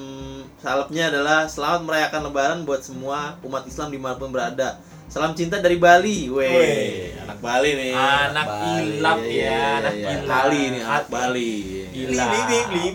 salepnya 0.62 1.10
adalah 1.10 1.50
selamat 1.50 1.82
merayakan 1.84 2.22
lebaran 2.30 2.60
buat 2.62 2.86
semua 2.86 3.42
umat 3.42 3.66
Islam 3.66 3.90
di 3.90 3.98
mana 3.98 4.16
pun 4.16 4.30
berada. 4.30 4.78
Salam 5.12 5.36
cinta 5.36 5.60
dari 5.60 5.76
Bali. 5.76 6.32
Weh, 6.32 7.12
anak 7.20 7.44
Bali 7.44 7.70
nih. 7.76 7.92
Anak 7.92 8.48
Bali, 8.48 8.86
ilap 8.96 9.20
ya, 9.20 9.28
iya, 9.28 9.60
anak 9.84 9.94
iya. 10.00 10.10
ilap. 10.16 10.30
Bali 10.32 10.62
nih, 10.72 10.82
anak 10.88 11.08
Bali. 11.12 11.54
Gila. 11.92 12.26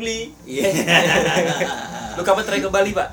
beli. 0.00 0.20
Iya. 0.48 0.64
Lu 2.16 2.22
kapan 2.24 2.42
terakhir 2.48 2.64
ke 2.64 2.72
Bali, 2.72 2.90
Pak? 2.96 3.08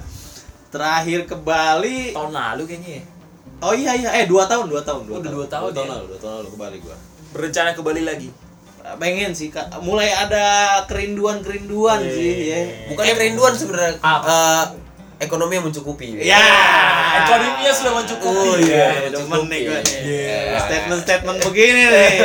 Terakhir 0.71 1.19
ke 1.27 1.35
Bali. 1.35 2.15
Tahun 2.15 2.31
lalu 2.31 2.63
kayaknya 2.63 2.91
ya. 2.95 3.03
Oh 3.63 3.73
iya 3.73 3.91
iya, 3.93 4.09
eh 4.13 4.25
dua 4.25 4.43
tahun, 4.43 4.67
dua 4.67 4.81
tahun, 4.81 5.07
Oh, 5.07 5.17
udah 5.17 5.31
dua 5.31 5.47
tahun 5.47 5.63
dua 5.65 5.73
tahun 5.73 5.85
ya? 5.85 5.93
lalu, 5.93 6.05
dua 6.05 6.19
tahun 6.19 6.33
lalu 6.35 6.49
ke 6.49 6.57
Bali 6.57 6.77
gua. 6.79 6.97
Berencana 7.31 7.69
ke 7.71 7.81
Bali 7.81 8.01
lagi. 8.01 8.29
Pengen 8.93 9.31
sih, 9.31 9.47
Kak. 9.47 9.79
mulai 9.79 10.11
ada 10.11 10.43
kerinduan-kerinduan 10.85 11.99
Iya. 11.99 12.11
sih 12.11 12.31
ya. 12.45 12.59
Bukan 12.91 13.03
kerinduan 13.09 13.53
sebenarnya. 13.53 13.95
Eh, 14.03 14.65
ekonomi 15.21 15.55
yang 15.55 15.65
mencukupi. 15.65 16.19
Ya. 16.19 16.43
Ekonominya 17.17 17.71
sudah 17.71 17.93
mencukupi. 17.95 18.37
Oh, 18.45 18.57
Iya, 18.57 18.85
iya, 18.99 19.09
demen 19.09 19.41
nih 19.45 19.59
gua 19.63 19.79
nih. 19.79 19.99
Iya. 20.03 20.37
Statement-statement 20.59 21.37
begini 21.41 21.81
nih. 21.85 22.11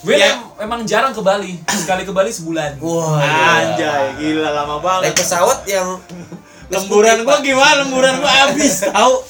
Gue 0.00 0.16
Ya. 0.16 0.32
em- 0.32 0.48
emang 0.58 0.80
jarang 0.82 1.12
ke 1.12 1.20
Bali. 1.20 1.60
Sekali 1.68 2.02
ke 2.02 2.10
Bali 2.10 2.32
sebulan. 2.32 2.80
Wah. 2.80 3.20
Anjay, 3.20 4.16
gila 4.16 4.48
lama 4.50 4.80
banget. 4.80 5.02
Naik 5.06 5.16
pesawat 5.20 5.60
yang 5.66 6.00
lemburan 6.66 7.20
gua 7.20 7.38
gimana 7.38 7.84
lemburan 7.84 8.16
gua 8.16 8.32
habis 8.48 8.80
tahu 8.82 9.20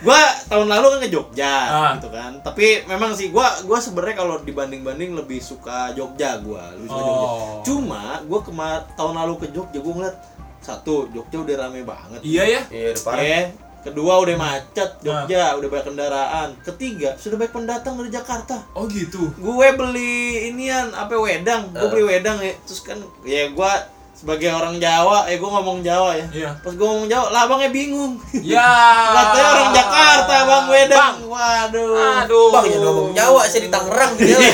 gua 0.00 0.20
tahun 0.44 0.68
lalu 0.68 0.86
kan 0.88 1.00
ke 1.00 1.10
Jogja 1.10 1.54
Ah. 1.64 1.90
gitu 1.94 2.08
kan 2.08 2.32
tapi 2.40 2.82
memang 2.84 3.10
sih 3.10 3.28
gua 3.28 3.46
gua 3.62 3.76
sebenarnya 3.76 4.16
kalau 4.16 4.38
dibanding 4.40 4.80
banding 4.80 5.12
lebih 5.12 5.38
suka 5.38 5.90
Jogja 5.92 6.38
gua 6.38 6.70
lebih 6.72 6.86
suka 6.86 7.02
Jogja 7.02 7.28
Oh. 7.28 7.60
cuma 7.62 8.02
gua 8.24 8.40
kemar 8.40 8.86
tahun 8.92 9.14
lalu 9.16 9.34
ke 9.38 9.46
Jogja 9.50 9.78
gua 9.78 9.94
ngeliat 9.96 10.16
satu 10.60 11.08
Jogja 11.08 11.38
udah 11.38 11.54
rame 11.60 11.82
banget 11.82 12.20
Iya 12.20 12.42
ya? 12.44 12.60
Iya, 12.68 12.88
udah 12.92 13.02
parah. 13.02 13.22
ya 13.22 13.40
kedua 13.80 14.14
udah 14.20 14.36
macet 14.36 14.90
Jogja 15.00 15.54
udah 15.54 15.68
banyak 15.68 15.86
kendaraan 15.86 16.48
ketiga 16.62 17.14
sudah 17.14 17.36
banyak 17.36 17.54
pendatang 17.54 17.94
dari 17.94 18.10
Jakarta 18.12 18.58
Oh 18.72 18.86
gitu. 18.86 19.30
gue 19.32 19.68
beli 19.72 20.18
inian 20.48 20.90
apa 20.90 21.14
wedang 21.14 21.70
gue 21.70 21.78
Ah. 21.80 21.88
beli 21.88 22.04
wedang 22.04 22.38
ya 22.38 22.54
terus 22.60 22.82
kan 22.82 22.98
ya 23.22 23.48
gue 23.48 23.72
sebagai 24.18 24.50
orang 24.50 24.76
Jawa 24.76 25.24
ya 25.24 25.38
gue 25.38 25.46
ngomong 25.48 25.78
Jawa 25.80 26.10
ya 26.12 26.26
Iya. 26.28 26.50
pas 26.58 26.74
gue 26.74 26.82
ngomong 26.82 27.06
Jawa 27.06 27.26
lah 27.30 27.46
abangnya 27.46 27.70
bingung 27.70 28.18
Ya. 28.34 28.66
katanya 29.14 29.46
orang 29.48 29.70
Jakarta 29.72 30.34
bang 30.42 30.66
wedang 30.68 30.98
Bang. 30.98 31.16
waduh 31.24 31.94
Aduh. 32.18 32.50
Bang, 32.50 32.64
jangan 32.66 32.82
ngomong 32.84 33.10
Jawa, 33.12 33.40
saya 33.44 33.62
di 33.62 33.70
Tangerang 33.70 34.12
gitu 34.16 34.34
ya. 34.42 34.50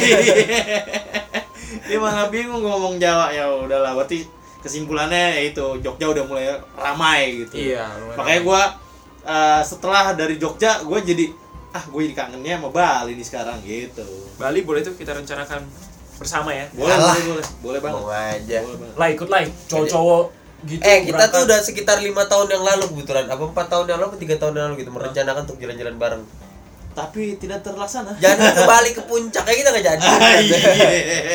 dia 1.82 1.96
malah 1.96 2.28
bingung 2.28 2.60
gua 2.60 2.76
ngomong 2.76 2.96
Jawa 2.96 3.28
ya 3.30 3.48
udahlah 3.48 3.92
berarti 3.94 4.28
kesimpulannya 4.60 5.32
ya 5.34 5.42
itu 5.46 5.66
Jogja 5.80 6.06
udah 6.06 6.24
mulai 6.24 6.44
ramai 6.74 7.42
gitu 7.42 7.56
Iya. 7.72 7.88
lumayan 7.94 8.16
makanya 8.16 8.40
gue 8.42 8.62
setelah 9.62 10.04
dari 10.12 10.36
Jogja 10.36 10.80
gue 10.80 10.98
jadi 11.00 11.24
ah 11.70 11.82
gue 11.82 12.00
jadi 12.02 12.14
kangennya 12.14 12.60
sama 12.60 12.68
Bali 12.68 13.12
nih 13.14 13.24
sekarang 13.24 13.58
gitu 13.60 14.04
Bali 14.34 14.60
boleh 14.60 14.80
tuh 14.80 14.92
kita 14.92 15.12
rencanakan 15.12 15.64
bersama 16.14 16.50
ya. 16.50 16.64
boleh 16.70 16.90
Alah. 16.90 17.12
boleh 17.12 17.24
boleh 17.26 17.44
boleh 17.58 17.80
banget 17.80 17.98
Mau 17.98 18.08
aja. 18.08 18.58
boleh 18.62 18.78
banget 18.78 18.94
Lah 18.94 19.08
ikut 19.10 19.28
lah. 19.28 19.40
Cowok-cowok 19.66 20.24
gitu. 20.64 20.80
Eh, 20.80 20.98
kita 21.02 21.24
tuh 21.24 21.42
berangkat. 21.42 21.44
udah 21.44 21.58
sekitar 21.60 21.96
lima 21.98 22.22
tahun 22.24 22.48
yang 22.48 22.62
lalu 22.62 22.84
kebetulan. 22.88 23.24
Apa 23.26 23.42
empat 23.44 23.66
tahun 23.68 23.86
yang 23.86 23.98
lalu, 23.98 24.16
tiga 24.16 24.34
tahun 24.36 24.52
yang 24.54 24.64
lalu 24.66 24.76
gitu 24.80 24.90
merencanakan 24.90 25.40
untuk 25.42 25.58
jalan-jalan 25.58 25.96
bareng. 25.96 26.24
tapi 26.94 27.34
tidak 27.36 27.58
terlaksana 27.60 28.14
Jangan 28.14 28.54
ke 28.54 28.62
Bali 28.64 28.90
ke 28.90 29.02
puncak 29.02 29.42
kayak 29.42 29.58
kita 29.60 29.68
nggak 29.68 29.84
jadi. 29.84 30.06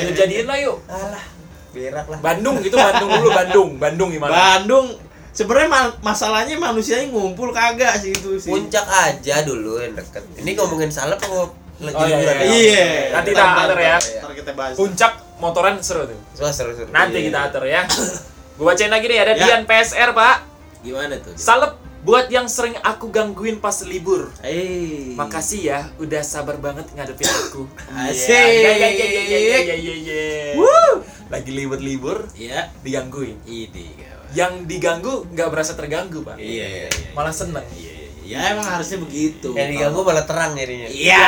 Udah 0.02 0.16
jadiin 0.16 0.48
lah 0.48 0.58
yuk. 0.58 0.78
Alah, 0.88 1.24
berak 1.70 2.08
lah. 2.08 2.20
Bandung 2.20 2.64
gitu, 2.64 2.74
Bandung 2.74 3.12
dulu, 3.12 3.30
Bandung. 3.30 3.70
Bandung 3.76 4.10
gimana? 4.10 4.32
Bandung 4.32 4.96
sebenarnya 5.30 5.68
ma- 5.68 5.96
masalahnya 6.02 6.56
manusianya 6.56 7.12
ngumpul 7.12 7.52
kagak 7.52 7.92
sih 7.96 8.12
itu 8.12 8.40
sih 8.40 8.50
Puncak 8.50 8.88
aja 8.88 9.44
dulu 9.44 9.78
yang 9.78 9.94
deket. 9.94 10.24
Ini 10.36 10.56
ngomongin 10.56 10.90
salah 10.90 11.20
apa 11.20 11.52
lagi 11.80 11.96
oh, 11.96 12.06
iya, 12.06 12.18
iya, 12.20 12.34
iya. 12.44 12.44
iya. 12.52 12.88
Nanti 13.16 13.30
kita 13.32 13.44
atur 13.56 13.80
ya. 13.80 13.98
Kita 14.36 14.52
bahas. 14.56 14.76
Puncak 14.76 15.14
motoran 15.40 15.76
seru 15.80 16.04
tuh. 16.08 16.20
Seru 16.36 16.52
seru 16.52 16.72
seru. 16.76 16.90
Nanti 16.92 17.24
iya, 17.24 17.28
kita 17.32 17.40
iya. 17.40 17.48
atur 17.48 17.64
ya. 17.66 17.82
Gua 18.60 18.76
bacain 18.76 18.92
lagi 18.92 19.06
deh 19.08 19.18
ada 19.20 19.34
ya. 19.34 19.40
Dian 19.40 19.64
PSR, 19.64 20.12
Pak. 20.12 20.38
Gimana 20.84 21.16
tuh? 21.24 21.32
Salep 21.40 21.80
buat 22.04 22.32
yang 22.32 22.48
sering 22.48 22.76
aku 22.80 23.12
gangguin 23.12 23.60
pas 23.60 23.76
libur. 23.84 24.32
Hey. 24.44 25.16
Makasih 25.16 25.62
ya 25.64 25.80
udah 26.00 26.24
sabar 26.24 26.60
banget 26.60 26.88
ngadepin 26.96 27.28
aku. 27.28 27.68
Asik. 28.08 28.32
Yeah, 28.32 28.76
yeah, 28.76 29.72
yeah, 29.80 30.60
Woo. 30.60 31.04
Lagi 31.32 31.52
libur-libur, 31.52 32.28
ya 32.36 32.72
digangguin. 32.84 33.40
Ini. 33.44 33.88
Yang 34.36 34.68
diganggu 34.68 35.28
nggak 35.32 35.48
berasa 35.52 35.76
terganggu, 35.76 36.24
Pak. 36.24 36.40
Iya, 36.40 36.66
iya, 36.68 36.88
iya. 36.88 37.12
Malah 37.16 37.36
seneng. 37.36 37.68
Iya 37.76 37.99
ya 38.30 38.54
emang 38.54 38.68
harusnya 38.68 38.98
begitu 39.00 39.50
Yang 39.52 39.70
diganggu 39.74 40.00
malah 40.02 40.22
terang 40.24 40.54
jadinya. 40.54 40.86
iya 40.88 41.26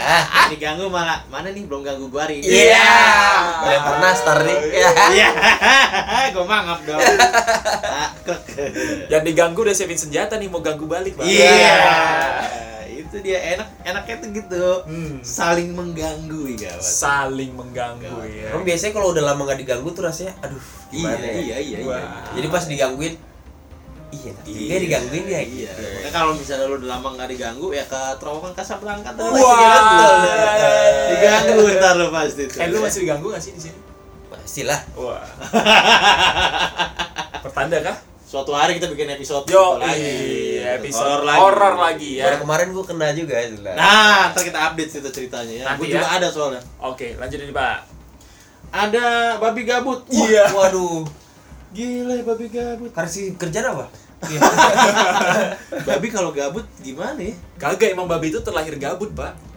Ah, 0.00 0.48
diganggu 0.48 0.88
malah 0.88 1.20
mana 1.28 1.50
nih 1.50 1.62
belum 1.62 1.82
ganggu 1.82 2.08
gua 2.08 2.24
hari 2.24 2.40
ini 2.40 2.48
Iya. 2.48 2.96
Lempar 3.62 3.96
nastar 4.00 4.40
nih. 4.40 4.58
Ya. 4.72 4.88
iya 5.12 5.28
gua 6.30 6.44
mangap 6.44 6.80
dong. 6.82 6.96
Yang 9.08 9.22
diganggu 9.24 9.60
udah 9.60 9.74
siapin 9.74 9.96
senjata 9.96 10.34
nih 10.34 10.48
mau 10.48 10.58
ganggu 10.58 10.84
balik, 10.84 11.12
Pak. 11.14 11.24
iya 11.24 11.76
itu 12.88 13.24
dia 13.24 13.40
enak 13.56 13.68
enaknya 13.82 14.16
tuh 14.18 14.28
gitu 14.30 14.64
Hmm. 14.84 15.16
saling 15.20 15.72
mengganggu 15.72 16.44
ya 16.54 16.76
Saling 16.76 17.52
mengganggu 17.52 18.20
ya. 18.22 18.52
Emang 18.52 18.64
biasanya 18.64 18.92
kalau 18.92 19.08
udah 19.10 19.24
lama 19.24 19.40
nggak 19.42 19.58
diganggu 19.58 19.88
tuh 19.90 20.04
rasanya, 20.04 20.36
aduh, 20.38 20.60
iya 20.90 21.10
ya? 21.10 21.30
iya 21.34 21.56
iya 21.58 21.76
iya 21.76 21.78
Wah. 21.84 22.28
Jadi 22.32 22.46
pas 22.46 22.64
digangguin, 22.64 23.16
iya, 24.08 24.32
iya 24.46 24.76
digangguin 24.80 25.24
ya. 25.24 25.40
iya 25.44 25.44
gitu. 25.44 25.82
Makanya 25.84 26.10
kalau 26.10 26.32
misalnya 26.32 26.64
lu 26.64 26.80
udah 26.80 26.88
lama 26.96 27.08
nggak 27.12 27.28
diganggu 27.28 27.68
ya 27.70 27.84
ke 27.84 28.00
terowongan 28.16 28.52
Kasablanka 28.56 29.10
tuh 29.12 29.28
Wah. 29.28 29.36
pasti 29.36 29.94
diganggu 31.12 31.12
diganggu 31.12 31.60
ntar 31.76 31.92
lu 31.96 32.06
pasti 32.08 32.42
tuh 32.48 32.58
Eh 32.58 32.66
lu 32.68 32.78
masih 32.80 33.00
diganggu 33.04 33.26
gak 33.28 33.42
sih 33.42 33.52
di 33.52 33.60
sini? 33.60 33.78
Pastilah. 34.28 34.80
Wah. 34.96 35.20
Pertanda 37.44 37.78
kah? 37.82 37.96
suatu 38.28 38.52
hari 38.52 38.76
kita 38.76 38.92
bikin 38.92 39.08
episode 39.16 39.48
Yo, 39.48 39.80
lagi 39.80 40.04
iya, 40.60 40.76
episode 40.76 41.00
horor 41.00 41.24
lagi 41.24 41.40
horor 41.40 41.74
lagi 41.80 42.10
ya. 42.20 42.24
Baru 42.28 42.36
kemarin 42.44 42.66
gua 42.76 42.84
kena 42.84 43.08
juga 43.16 43.40
itu 43.40 43.56
lah. 43.64 43.72
nah 43.72 44.28
ntar 44.28 44.44
kita 44.44 44.58
update 44.68 44.90
cerita 44.92 45.08
ceritanya 45.08 45.54
ya 45.56 45.64
Nanti 45.64 45.80
gue 45.80 45.96
juga 45.96 46.04
ya. 46.04 46.12
ada 46.20 46.28
soalnya 46.28 46.60
Oke, 46.84 47.16
lanjut 47.16 47.40
ini 47.40 47.56
Pak. 47.56 47.78
ada 48.68 49.06
babi 49.40 49.62
gabut 49.64 50.04
Iya. 50.12 50.44
Waduh. 50.52 51.08
Gila 51.74 52.14
babi 52.24 52.46
gabut 52.48 52.90
Kasih 52.92 53.36
kerjaan 53.36 53.76
apa? 53.76 53.86
babi 55.88 56.08
kalau 56.10 56.34
gabut 56.34 56.66
gimana 56.82 57.22
ya 57.22 57.34
Kagak 57.54 57.94
emang 57.94 58.10
babi 58.10 58.34
itu 58.34 58.42
terlahir 58.42 58.74
gabut, 58.74 59.14
Pak. 59.14 59.48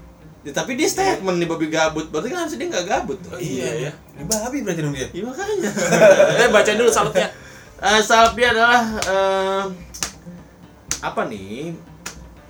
Ya, 0.42 0.50
tapi 0.58 0.74
dia 0.74 0.90
statement 0.90 1.38
nih 1.38 1.46
babi 1.46 1.70
gabut 1.70 2.10
berarti 2.10 2.34
kan 2.34 2.46
harusnya 2.46 2.66
dia 2.66 2.70
nggak 2.74 2.86
gabut 2.90 3.18
tuh. 3.22 3.38
Iya 3.38 3.90
ya. 3.90 3.92
Ini 4.18 4.26
babi 4.26 4.58
berarti 4.66 4.82
dong 4.82 4.96
dia. 4.98 5.08
Iya 5.14 5.24
makanya. 5.30 5.70
Eh 6.42 6.50
bacain 6.50 6.78
dulu 6.82 6.90
salutnya. 6.90 7.30
Eh 7.78 8.02
salapnya 8.02 8.48
adalah 8.58 8.82
eh, 9.06 9.64
apa 11.06 11.22
nih? 11.30 11.78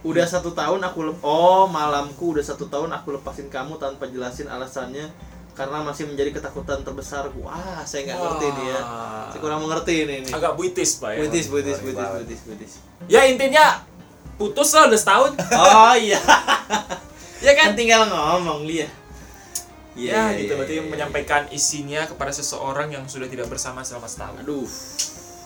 Udah 0.08 0.24
satu 0.24 0.56
tahun 0.56 0.80
aku 0.88 1.00
lep 1.04 1.20
oh 1.20 1.68
malamku 1.68 2.32
udah 2.32 2.42
satu 2.42 2.72
tahun 2.72 2.96
aku 2.96 3.20
lepasin 3.20 3.52
kamu 3.52 3.76
tanpa 3.76 4.08
jelasin 4.08 4.48
alasannya 4.48 5.12
karena 5.52 5.84
masih 5.84 6.08
menjadi 6.08 6.32
ketakutan 6.40 6.82
terbesarku. 6.82 7.44
Wah 7.44 7.84
saya 7.84 8.08
nggak 8.08 8.18
ngerti 8.18 8.48
nih 8.56 8.66
ya. 8.72 8.82
Saya 9.32 9.40
kurang 9.44 9.60
mengerti 9.64 9.94
ini. 10.08 10.16
nih. 10.28 10.32
Agak 10.32 10.56
buitis, 10.56 10.98
Pak 10.98 11.10
ya. 11.16 11.20
Buitis, 11.26 11.46
buitis, 11.52 11.78
buitis, 11.84 12.08
buitis, 12.08 12.40
buitis. 12.48 12.74
Ya 13.12 13.28
intinya 13.28 13.84
putus 14.40 14.72
lah 14.74 14.88
udah 14.88 15.00
setahun. 15.00 15.32
Oh 15.54 15.96
iya. 16.00 16.20
ya 17.46 17.52
kan 17.54 17.74
kan? 17.74 17.78
tinggal 17.78 18.08
ngomong 18.08 18.66
dia. 18.66 18.88
Ya, 19.92 20.32
gitu 20.40 20.56
berarti 20.56 20.80
iya, 20.80 20.84
iya. 20.88 20.90
menyampaikan 20.90 21.52
isinya 21.52 22.08
kepada 22.08 22.32
seseorang 22.32 22.96
yang 22.96 23.04
sudah 23.12 23.28
tidak 23.28 23.52
bersama 23.52 23.84
selama 23.84 24.08
setahun. 24.08 24.40
Aduh, 24.40 24.64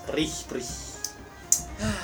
perih, 0.05 0.29
perih. 0.45 0.84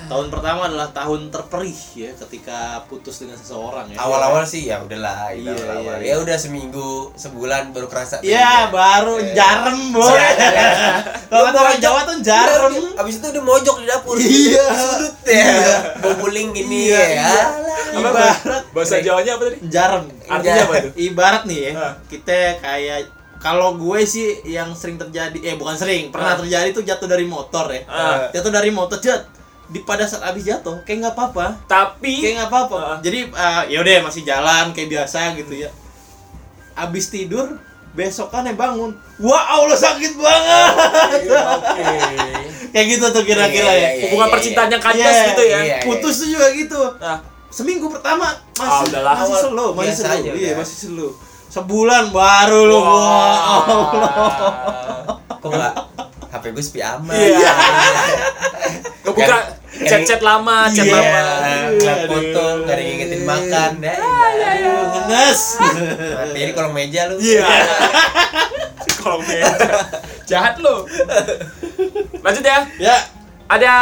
Tahun 0.06 0.28
pertama 0.28 0.66
adalah 0.66 0.90
tahun 0.90 1.28
terperih 1.28 1.80
ya 1.96 2.12
ketika 2.18 2.60
putus 2.86 3.20
dengan 3.20 3.36
seseorang 3.36 3.88
ya. 3.88 3.98
Awal-awal 3.98 4.44
sih 4.44 4.68
ya 4.68 4.78
udahlah, 4.78 5.32
Iya, 5.32 5.48
iya, 5.48 5.52
awal-awal. 5.56 5.98
iya, 5.98 6.08
Ya 6.08 6.16
udah 6.20 6.36
seminggu, 6.36 6.92
sebulan 7.16 7.72
baru 7.72 7.88
kerasa. 7.88 8.20
Ya, 8.20 8.68
baru 8.68 9.16
Eh. 9.18 9.32
jarem, 9.32 9.90
boy. 9.90 10.04
Kalau 11.32 11.44
kata 11.46 11.58
orang 11.60 11.78
Jawa 11.80 12.00
tuh 12.04 12.18
jarem. 12.20 12.74
Abis 12.94 13.16
itu 13.18 13.28
dia 13.30 13.40
mojok 13.42 13.76
di 13.78 13.86
dapur. 13.86 14.16
Iya. 14.18 14.66
Sudut 14.70 15.16
ya. 15.24 15.48
Bobuling 15.98 16.52
gini 16.52 16.90
Iya, 16.90 17.00
ya. 17.00 17.08
iya. 17.08 17.44
Ibarat 17.94 18.64
Bahasa 18.72 19.00
Jawanya 19.00 19.36
apa 19.36 19.44
tadi? 19.48 19.58
jarem. 19.66 20.04
Artinya 20.26 20.62
apa 20.62 20.74
tuh? 20.82 20.92
Ibarat 20.98 21.44
nih 21.46 21.60
ya, 21.62 21.72
Ah. 21.74 21.94
kita 22.06 22.36
kayak 22.58 23.00
kalau 23.38 23.74
gue 23.74 24.00
sih 24.04 24.28
yang 24.46 24.72
sering 24.72 24.96
terjadi, 24.96 25.34
eh 25.42 25.56
bukan 25.56 25.74
sering, 25.74 26.08
pernah 26.08 26.36
Ah. 26.36 26.38
terjadi 26.38 26.72
tuh 26.72 26.84
jatuh 26.84 27.08
dari 27.08 27.24
motor 27.24 27.66
ya. 27.68 27.82
Ah. 27.86 28.28
Jatuh 28.30 28.48
dari 28.50 28.70
motor, 28.70 29.00
jat. 29.00 29.24
Di 29.72 29.80
pada 29.82 30.04
saat 30.04 30.28
abis 30.28 30.44
jatuh, 30.46 30.84
kayak 30.84 31.00
nggak 31.02 31.16
apa-apa. 31.16 31.46
Tapi 31.64 32.20
kayak 32.20 32.36
nggak 32.38 32.50
apa-apa 32.50 32.78
Ah. 32.78 32.98
jadi 33.00 33.20
uh, 33.26 33.64
ya 33.66 33.80
udah 33.80 34.04
masih 34.04 34.22
jalan 34.22 34.72
kayak 34.72 34.90
biasa 34.90 35.32
gitu 35.34 35.54
ya 35.58 35.72
abis 36.74 37.08
tidur 37.08 37.56
besokannya 37.92 38.52
bangun 38.54 38.92
wah 39.18 39.44
Allah 39.50 39.76
sakit 39.76 40.14
banget 40.14 40.72
Oke. 41.28 41.84
kayak 42.72 42.86
gitu 42.90 43.06
tuh 43.10 43.20
kira-kira 43.22 43.68
Iya, 43.68 43.76
ya 43.78 43.90
iya, 43.90 44.04
Hubungan 44.06 44.28
iya, 44.28 44.34
percintaan 44.34 44.64
iya. 44.64 44.74
yang 44.74 44.82
kandas 44.82 45.12
Iya, 45.14 45.24
gitu 45.26 45.44
ya. 45.44 45.60
iya. 45.62 45.78
putus 45.82 46.16
tuh 46.18 46.30
juga 46.30 46.48
gitu 46.52 46.82
Nah, 46.98 47.18
seminggu 47.48 47.88
pertama 47.88 48.28
Ah, 48.28 48.40
masih 48.58 48.88
udahlah. 48.90 49.14
masih 49.18 49.36
slow, 49.42 49.70
masih 49.74 49.96
slow. 49.98 50.12
aja 50.14 50.30
Iya, 50.30 50.32
udah. 50.34 50.56
masih 50.58 50.78
slow. 50.82 51.12
Sebulan 51.48 52.04
baru 52.10 52.60
lu. 52.66 52.80
Wah. 52.80 53.36
Kok 55.34 55.50
enggak 55.50 55.74
HP 56.32 56.44
gue 56.50 56.64
sepi 56.64 56.80
amat. 56.80 57.12
Iya. 57.14 57.52
Ngebuka 59.02 59.26
Kan- 59.26 59.50
chat-chat 59.82 60.22
lama, 60.22 60.70
chat 60.70 60.86
Iya, 60.86 60.94
lama. 60.94 61.22
Aduh. 61.74 62.06
foto, 62.06 62.44
gak 62.64 62.76
ada 62.76 62.82
ngingetin 62.82 63.22
makan. 63.24 63.72
Ya, 63.80 63.94
Aduh, 63.98 64.82
ngenes. 65.08 65.42
Mati 66.14 66.40
di 66.40 66.54
kolong 66.54 66.72
meja 66.72 67.02
lu. 67.08 67.16
Iya. 67.18 67.46
Kalau 69.00 69.18
meja. 69.20 69.50
Jahat 70.24 70.56
lu. 70.58 70.86
Lanjut 72.20 72.44
ya. 72.44 72.60
Ya. 72.78 72.98
Ada 73.52 73.74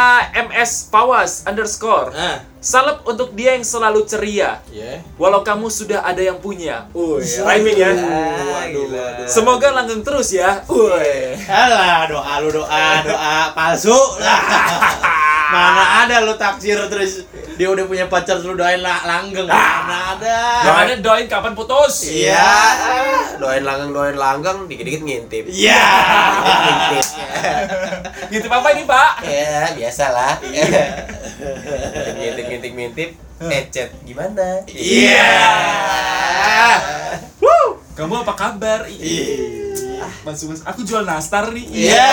MS 0.50 0.90
Pawas 0.90 1.44
underscore. 1.44 2.10
Nah, 2.10 2.42
Salam 2.60 3.00
untuk 3.04 3.32
dia 3.32 3.54
yang 3.54 3.62
selalu 3.62 4.02
ceria. 4.02 4.60
ya. 4.68 4.98
Walau 5.14 5.40
kamu 5.40 5.70
sudah 5.70 6.02
ada 6.02 6.18
yang 6.18 6.36
punya. 6.36 6.84
Uy, 6.90 7.22
rhyming 7.22 7.78
ya. 7.78 7.88
Ah, 7.94 8.66
gila. 8.66 9.24
Semoga 9.24 9.70
langgeng 9.70 10.02
terus 10.02 10.28
ya. 10.30 10.60
Uy. 10.66 11.38
Alah, 11.46 12.04
doa 12.04 12.34
lu 12.38 12.50
doa, 12.50 12.84
doa 13.00 13.54
palsu. 13.54 13.94
Mana 15.50 16.06
ada 16.06 16.22
lu 16.22 16.38
taksir 16.38 16.78
terus 16.86 17.26
dia 17.58 17.66
udah 17.66 17.84
punya 17.90 18.06
pacar 18.06 18.38
lu 18.38 18.54
doain 18.54 18.78
lah 18.78 19.02
langgeng. 19.02 19.50
Mana 19.50 20.14
ada. 20.14 20.38
Ada 20.86 21.02
doain 21.02 21.26
kapan 21.26 21.58
putus. 21.58 22.06
Iya. 22.06 22.46
Doain 23.42 23.66
langgang, 23.66 23.90
doain 23.90 24.14
langgang, 24.14 24.70
dikit-dikit 24.70 25.02
ngintip. 25.02 25.44
Iya. 25.50 25.82
Ngintip. 26.40 27.06
Gitu 28.30 28.46
apa 28.46 28.68
ini, 28.72 28.82
Pak? 28.86 29.10
Ya, 29.26 29.74
biasalah. 29.74 30.38
Ngintip, 32.14 32.44
ngintip, 32.46 32.72
ngintip. 32.72 33.10
Ecet 33.40 33.90
gimana? 34.06 34.62
Iya. 34.70 35.32
Kamu 37.96 38.24
apa 38.24 38.32
kabar? 38.32 38.88
Ih, 38.88 39.76
Mas, 40.24 40.40
mas, 40.48 40.64
aku 40.64 40.80
jual 40.88 41.04
nastar 41.04 41.52
nih. 41.52 41.68
Iya. 41.68 42.08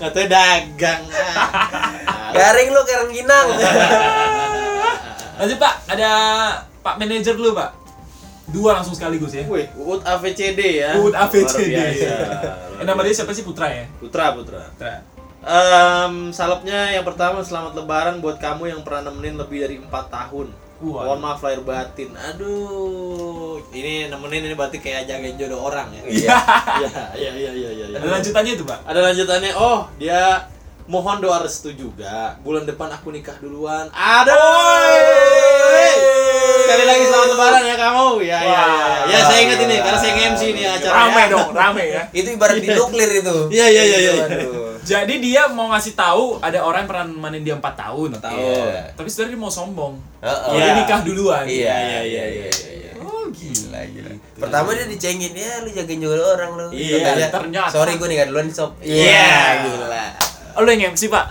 Katanya 0.00 0.28
dagang. 0.40 1.02
Garing 2.36 2.68
lu 2.72 2.80
kerang 2.88 3.10
ginang. 3.12 3.48
Lanjut 5.40 5.58
Pak, 5.60 5.74
ada 5.92 6.10
Pak 6.80 6.94
manajer 6.96 7.36
dulu 7.36 7.52
Pak. 7.52 7.70
Dua 8.50 8.80
langsung 8.80 8.96
sekaligus 8.96 9.36
ya. 9.36 9.44
Wih, 9.44 9.68
Uut 9.76 10.02
AVCD 10.02 10.80
ya. 10.80 10.96
Uut 10.98 11.12
AVCD. 11.12 11.76
Eh, 11.76 12.84
nama 12.84 12.98
dia 13.04 13.14
siapa 13.14 13.30
sih 13.36 13.44
Putra 13.44 13.68
ya? 13.68 13.84
Putra, 14.00 14.32
Putra. 14.32 14.72
Putra. 14.72 15.04
Em, 15.40 16.32
salapnya 16.36 16.92
yang 16.92 17.04
pertama 17.04 17.40
selamat 17.40 17.72
lebaran 17.72 18.20
buat 18.20 18.36
kamu 18.36 18.76
yang 18.76 18.80
pernah 18.84 19.08
nemenin 19.08 19.40
lebih 19.40 19.64
dari 19.64 19.76
empat 19.80 20.12
tahun. 20.12 20.52
Wah. 20.80 21.12
Mohon 21.12 21.20
maaf 21.20 21.44
lahir 21.44 21.60
batin. 21.60 22.08
Aduh, 22.16 23.60
ini 23.76 24.08
nemenin 24.08 24.48
ini 24.48 24.56
berarti 24.56 24.80
kayak 24.80 25.04
jagain 25.04 25.36
jodoh 25.36 25.60
orang 25.68 25.92
ya. 25.92 26.02
Iya. 26.08 26.32
Iya, 27.20 27.32
iya, 27.36 27.52
iya, 27.52 27.52
iya, 27.52 27.86
iya. 27.92 27.98
Ada 28.00 28.08
lanjutannya 28.16 28.52
itu 28.56 28.64
Pak. 28.64 28.88
Ada 28.88 29.00
lanjutannya. 29.12 29.52
Oh, 29.60 29.84
dia 30.00 30.48
mohon 30.88 31.20
doa 31.20 31.44
restu 31.44 31.76
juga. 31.76 32.40
Bulan 32.40 32.64
depan 32.64 32.88
aku 32.96 33.12
nikah 33.12 33.36
duluan. 33.44 33.92
Aduh. 33.92 34.34
Sekali 36.64 36.84
lagi 36.88 37.04
selamat 37.04 37.28
lebaran 37.28 37.62
ya 37.68 37.76
kamu. 37.76 38.06
Ya, 38.24 38.40
ya, 38.40 38.64
ya. 39.04 39.04
Ya, 39.04 39.18
saya 39.28 39.40
ingat 39.44 39.58
ini 39.60 39.76
karena 39.84 39.98
saya 40.00 40.12
nge-MC 40.16 40.42
nih 40.56 40.64
acara. 40.64 40.94
Rame 40.96 41.22
dong, 41.28 41.48
rame 41.52 41.84
ya. 41.92 42.02
Itu 42.16 42.28
ibarat 42.40 42.56
di 42.56 42.72
nuklir 42.72 43.10
itu. 43.20 43.36
Iya, 43.52 43.66
iya, 43.68 43.82
iya, 43.84 43.98
iya. 44.00 44.12
Aduh. 44.24 44.69
Jadi 44.90 45.14
dia 45.20 45.48
mau 45.52 45.68
ngasih 45.68 45.92
tahu 45.92 46.40
ada 46.40 46.64
orang 46.64 46.84
yang 46.84 46.90
pernah 46.90 47.04
nemenin 47.08 47.42
dia 47.44 47.54
4 47.56 47.62
tahun. 47.76 48.08
Tahu. 48.16 48.38
Iya. 48.38 48.96
Tapi 48.96 49.08
sebenarnya 49.12 49.32
dia 49.36 49.40
mau 49.40 49.52
sombong. 49.52 49.94
Heeh. 50.24 50.40
Kalau 50.40 50.58
dia 50.58 50.72
nikah 50.76 51.00
duluan. 51.04 51.44
Iya, 51.44 51.74
Iya, 51.76 52.00
iya, 52.04 52.24
iya, 52.26 52.48
iya. 52.48 52.92
Oh, 53.04 53.28
gila. 53.28 53.80
Gila, 53.84 54.10
gila. 54.10 54.10
Pertama 54.40 54.68
dia 54.72 54.86
dicengin, 54.88 55.32
ya 55.36 55.60
lu 55.60 55.68
jagain 55.68 56.00
jodoh 56.00 56.32
orang 56.32 56.50
lu. 56.56 56.66
Iya, 56.72 56.96
Katanya, 57.04 57.28
ternyata. 57.28 57.72
Sorry 57.72 57.92
gue 58.00 58.08
nikah 58.08 58.26
duluan 58.32 58.48
sob. 58.48 58.76
Iya. 58.80 59.68
gila. 59.68 60.04
Oh, 60.56 60.64
lu 60.64 60.70
yang 60.72 60.92
MC 60.92 61.12
Pak? 61.12 61.26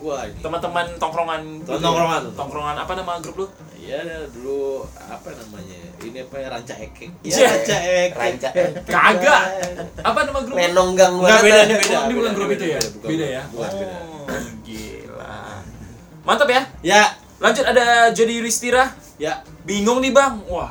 Ini. 0.00 0.40
Teman-teman 0.40 0.86
tongkrongan. 0.96 1.40
gitu? 1.60 1.76
Tongkrongan. 1.76 2.22
Tongkrongan 2.32 2.76
apa 2.76 2.92
nama 2.96 3.20
grup 3.20 3.36
lu? 3.36 3.46
Iya 3.90 4.22
dulu 4.30 4.86
apa 4.86 5.34
namanya? 5.34 5.78
Ini 5.98 6.18
apa 6.22 6.36
ya 6.38 6.46
ranca 6.48 6.74
ekeng? 6.78 7.10
Iya. 7.20 7.34
Iya 7.34 7.46
ranca 7.50 7.76
ekeng. 7.82 8.20
Ranca. 8.22 8.48
Kagak. 8.86 9.42
Apa 10.08 10.18
nama 10.22 10.40
grup? 10.40 10.54
Menonggang 10.54 11.14
Enggak 11.18 11.42
banget. 11.42 11.46
beda, 11.50 11.60
ini 11.60 11.74
beda. 11.74 11.96
Ini 12.00 12.14
bukan 12.14 12.32
grup 12.32 12.50
itu 12.50 12.64
ya? 12.64 12.80
beda, 13.02 13.26
ya? 13.26 13.42
Bukan, 13.50 13.70
beda. 13.74 13.96
Oh, 13.98 14.46
gila. 14.62 15.38
Mantap 16.22 16.48
ya. 16.48 16.62
Ya, 16.86 17.02
Lanjut 17.40 17.64
ada 17.64 17.84
Jody 18.12 18.38
Ristira. 18.38 18.94
ya. 19.16 19.42
Bingung 19.66 19.98
nih 19.98 20.14
bang. 20.14 20.38
Wah. 20.46 20.70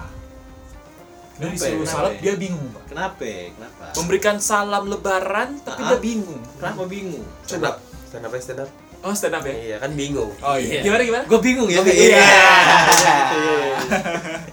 Dari 1.36 1.56
ya? 1.56 1.60
suruh 1.60 1.76
Kenapa 1.82 1.92
salam 1.92 2.12
ya? 2.12 2.20
dia 2.22 2.34
bingung 2.36 2.68
pak. 2.70 2.84
Kenapa? 2.88 3.26
Kenapa? 3.26 3.84
Memberikan 3.96 4.38
salam 4.40 4.84
lebaran 4.88 5.50
tapi 5.60 5.82
Ah. 5.82 5.90
dia 5.90 6.00
bingung. 6.00 6.42
Kenapa 6.56 6.84
bingung? 6.86 7.26
Stand 7.44 7.68
up. 7.68 7.76
Stand 8.08 8.24
up, 8.24 8.32
stand 8.40 8.62
up. 8.64 8.70
Oh 9.00 9.16
stand 9.16 9.32
up 9.32 9.44
ya? 9.44 9.56
Iya 9.56 9.76
kan 9.80 9.96
bingung. 9.96 10.28
Oh 10.40 10.56
iya. 10.56 10.84
Gimana 10.84 11.02
gimana? 11.04 11.24
Gue 11.24 11.40
bingung 11.40 11.68
ya. 11.68 11.80
Gua 11.80 11.88
bingung. 11.88 12.10
Iya. 12.10 12.24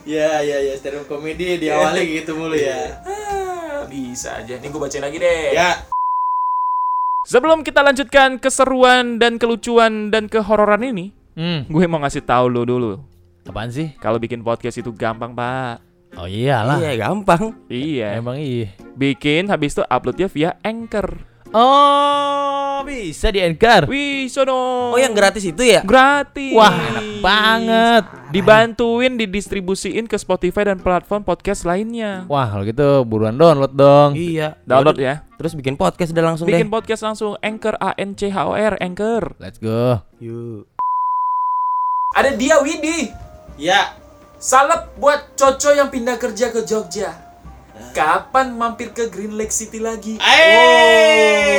Iya, 0.06 0.30
iya, 0.40 0.56
iya. 0.62 0.74
Stand 0.78 1.02
up 1.02 1.10
comedy 1.10 1.58
diawali 1.58 2.22
gitu 2.22 2.38
mulu 2.38 2.54
ya. 2.54 3.02
Ah, 3.02 3.82
bisa 3.84 4.38
aja. 4.38 4.54
Nih 4.54 4.70
gue 4.70 4.78
bacain 4.78 5.02
lagi 5.02 5.18
deh. 5.18 5.50
Ya. 5.50 5.82
Sebelum 7.26 7.66
kita 7.66 7.82
lanjutkan 7.82 8.38
keseruan 8.38 9.18
dan 9.18 9.34
kelucuan 9.36 10.14
dan 10.14 10.30
kehororan 10.30 10.86
ini, 10.86 11.10
Hmm, 11.34 11.66
gue 11.66 11.84
mau 11.84 11.98
ngasih 12.00 12.22
tahu 12.22 12.46
lo 12.48 12.62
dulu. 12.62 13.02
apaan 13.44 13.68
sih? 13.68 13.92
Kalau 13.98 14.16
bikin 14.16 14.40
podcast 14.40 14.78
itu 14.78 14.90
gampang, 14.90 15.30
Pak. 15.30 15.82
Oh 16.16 16.24
iyalah. 16.24 16.78
gampang. 16.96 17.50
Iya. 17.66 18.14
Emang 18.16 18.38
iya. 18.38 18.70
Bikin 18.94 19.50
habis 19.50 19.74
itu 19.74 19.82
uploadnya 19.84 20.26
via 20.26 20.50
Anchor. 20.62 21.35
Oh, 21.54 22.82
bisa 22.82 23.30
di 23.30 23.38
Anchor. 23.38 23.86
Wih, 23.86 24.26
sono. 24.26 24.90
Oh 24.94 24.98
yang 24.98 25.14
gratis 25.14 25.46
itu 25.46 25.62
ya? 25.62 25.86
gratis. 25.86 26.54
Wah, 26.54 26.74
enak 26.74 27.06
banget. 27.22 28.04
Dibantuin 28.34 29.14
didistribusiin 29.14 30.10
ke 30.10 30.18
Spotify 30.18 30.66
dan 30.72 30.82
platform 30.82 31.22
podcast 31.22 31.62
lainnya. 31.62 32.26
Wah, 32.26 32.50
kalau 32.50 32.64
gitu 32.66 32.88
buruan 33.06 33.38
download 33.38 33.74
dong. 33.74 34.18
Iya. 34.18 34.58
Download 34.66 34.98
ya. 34.98 35.22
Terus 35.36 35.52
bikin 35.54 35.76
podcast 35.76 36.10
udah 36.16 36.24
langsung 36.24 36.46
Bikin 36.48 36.72
podcast 36.72 37.04
langsung 37.04 37.36
Anchor 37.44 37.76
A 37.78 37.92
N 38.00 38.16
C 38.16 38.32
H 38.32 38.36
O 38.42 38.56
R 38.56 38.74
Anchor. 38.80 39.36
Let's 39.38 39.60
go. 39.60 40.00
Yuk. 40.18 40.66
Ada 42.16 42.34
dia 42.34 42.58
Widi. 42.64 43.12
Ya. 43.60 43.94
Salam 44.36 44.92
buat 45.00 45.32
Coco 45.36 45.72
yang 45.72 45.88
pindah 45.88 46.20
kerja 46.20 46.52
ke 46.52 46.64
Jogja. 46.64 47.25
Kapan 47.96 48.52
mampir 48.56 48.92
ke 48.92 49.08
Green 49.08 49.36
Lake 49.36 49.52
City 49.52 49.80
lagi? 49.80 50.20
Eh. 50.20 51.56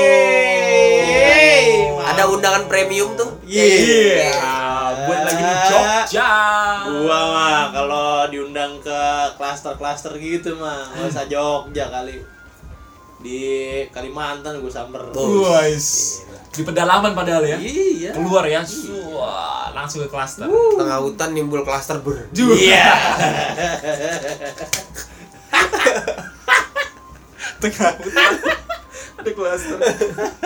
Ada 1.97 2.29
undangan 2.29 2.69
premium 2.69 3.13
tuh. 3.17 3.41
Iya. 3.45 4.33
Ah, 4.37 4.89
buat 5.05 5.21
lagi 5.25 5.41
di 5.41 5.55
Jogja. 5.69 6.29
Gua 6.85 7.19
mah 7.33 7.69
kalau 7.73 8.25
diundang 8.29 8.81
ke 8.81 9.01
klaster-klaster 9.37 10.13
gitu 10.17 10.57
mah, 10.57 10.93
nggak 10.93 11.09
usah 11.09 11.25
Jogja 11.29 11.89
kali. 11.89 12.21
Di 13.17 13.41
Kalimantan 13.89 14.61
gue 14.61 14.69
samper. 14.69 15.09
Wais. 15.17 16.21
Di 16.53 16.61
pedalaman 16.65 17.17
padahal 17.17 17.45
ya. 17.45 17.57
Iya. 17.57 18.13
Keluar 18.13 18.45
ya. 18.45 18.61
Wah, 19.13 19.73
langsung 19.73 20.05
ke 20.05 20.09
klaster. 20.09 20.45
Tengah 20.49 21.01
hutan 21.01 21.33
nimbul 21.33 21.65
klaster 21.65 21.97
ber. 22.01 22.29
Iya. 22.33 22.93
Tengah 27.57 27.91
hutan. 27.97 28.31
Ada 29.17 29.31
klaster. 29.33 29.77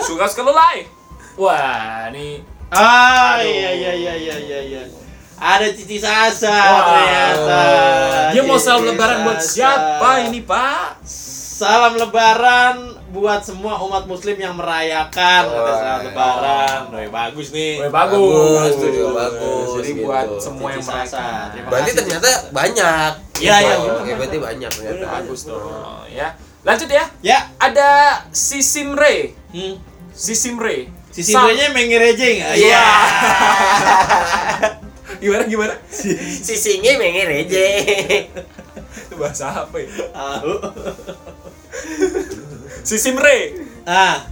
Suka 0.00 0.24
sekelelai. 0.26 0.88
Wah, 1.34 2.08
ini 2.08 2.40
Ah 2.68 3.36
Aduh. 3.36 3.44
iya 3.44 3.70
iya 3.72 3.92
iya 3.92 4.14
iya 4.16 4.36
iya 4.38 4.60
iya. 4.64 4.82
Ada 5.36 5.68
Cici 5.72 6.00
Sasa 6.00 6.48
Wah. 6.48 6.82
ternyata. 6.88 7.60
Dia 8.32 8.42
mau 8.42 8.56
Cici 8.56 8.64
salam 8.64 8.82
lebaran 8.86 9.18
buat 9.22 9.40
siapa 9.40 10.10
ini, 10.24 10.40
Pak? 10.40 11.04
Salam 11.62 12.00
lebaran 12.00 12.76
buat 13.12 13.44
semua 13.44 13.76
umat 13.84 14.08
muslim 14.08 14.34
yang 14.34 14.56
merayakan 14.56 15.42
selamat 15.52 16.02
lebaran. 16.08 16.78
Woi, 16.90 17.08
bagus 17.12 17.48
nih. 17.52 17.76
Woi, 17.78 17.90
bagus. 17.92 18.22
Bagus, 18.24 18.72
tuh 18.78 18.88
juga 18.88 19.10
bagus. 19.20 19.66
Jadi 19.76 19.90
gitu. 19.92 20.02
buat 20.02 20.26
semua 20.40 20.68
yang 20.72 20.80
Cici 20.80 20.92
Sasa. 20.96 21.20
merayakan. 21.20 21.68
Berarti 21.68 21.84
kasih, 21.84 21.98
ternyata 22.00 22.28
Sasa. 22.30 22.48
banyak. 22.50 23.12
Iya, 23.36 23.56
iya, 23.58 23.74
Oh, 23.74 23.82
bener. 23.84 24.00
Oke, 24.00 24.12
berarti 24.16 24.38
banyak 24.40 24.70
ternyata. 24.70 25.04
Bagus 25.12 25.40
tuh. 25.44 25.60
Ya. 26.08 26.28
Lanjut 26.62 26.88
ya. 26.90 27.04
Ya. 27.22 27.38
Ada 27.58 28.22
si 28.30 28.62
Simre. 28.62 29.34
Hmm. 29.50 29.82
Si 30.14 30.34
Simre. 30.38 30.86
Si 31.12 31.20
Sindrenya 31.20 31.74
mengerejeng. 31.74 32.38
Iya. 32.56 32.84
gimana 35.22 35.44
gimana? 35.46 35.74
Sisinya 35.92 36.98
menger 36.98 37.28
aja. 37.46 37.64
Itu 39.06 39.14
bahasa 39.20 39.66
apa 39.66 39.76
ya? 39.78 39.88
Tahu. 40.10 40.52
Si 42.82 42.98
Simre. 42.98 43.54
Ah. 43.86 44.26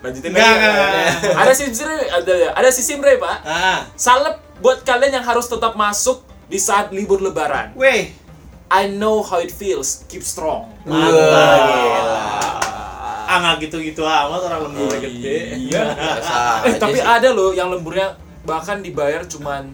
Lanjutin 0.00 0.30
Enggak, 0.32 0.46
lagi. 0.46 0.56
enggak, 0.56 0.72
enggak. 0.72 1.36
Ada 1.36 1.52
si 1.52 1.64
Simre, 1.74 1.96
ada 2.06 2.34
ada 2.54 2.68
si 2.72 2.82
Simre, 2.86 3.12
Pak. 3.20 3.36
Ah. 3.44 3.80
Salep 3.98 4.40
buat 4.62 4.80
kalian 4.86 5.20
yang 5.20 5.26
harus 5.26 5.44
tetap 5.50 5.74
masuk 5.76 6.22
di 6.48 6.56
saat 6.56 6.88
libur 6.94 7.20
lebaran. 7.20 7.74
Weh, 7.76 8.14
I 8.68 8.84
know 8.86 9.20
how 9.20 9.38
it 9.38 9.48
feels. 9.48 10.04
Keep 10.06 10.20
strong. 10.20 10.68
mantap 10.84 11.60
gila. 11.64 12.28
Ah 13.28 13.56
gitu-gitu 13.60 14.00
amat 14.02 14.40
orang 14.42 14.60
lembur 14.68 14.92
gede. 14.94 15.56
Iya. 15.68 15.82
Biasa 15.92 16.36
Eh 16.66 16.72
aja 16.72 16.78
tapi 16.78 16.96
sih. 16.96 17.04
ada 17.04 17.28
loh 17.30 17.52
yang 17.52 17.68
lemburnya 17.68 18.16
bahkan 18.42 18.80
dibayar 18.80 19.24
cuman 19.24 19.72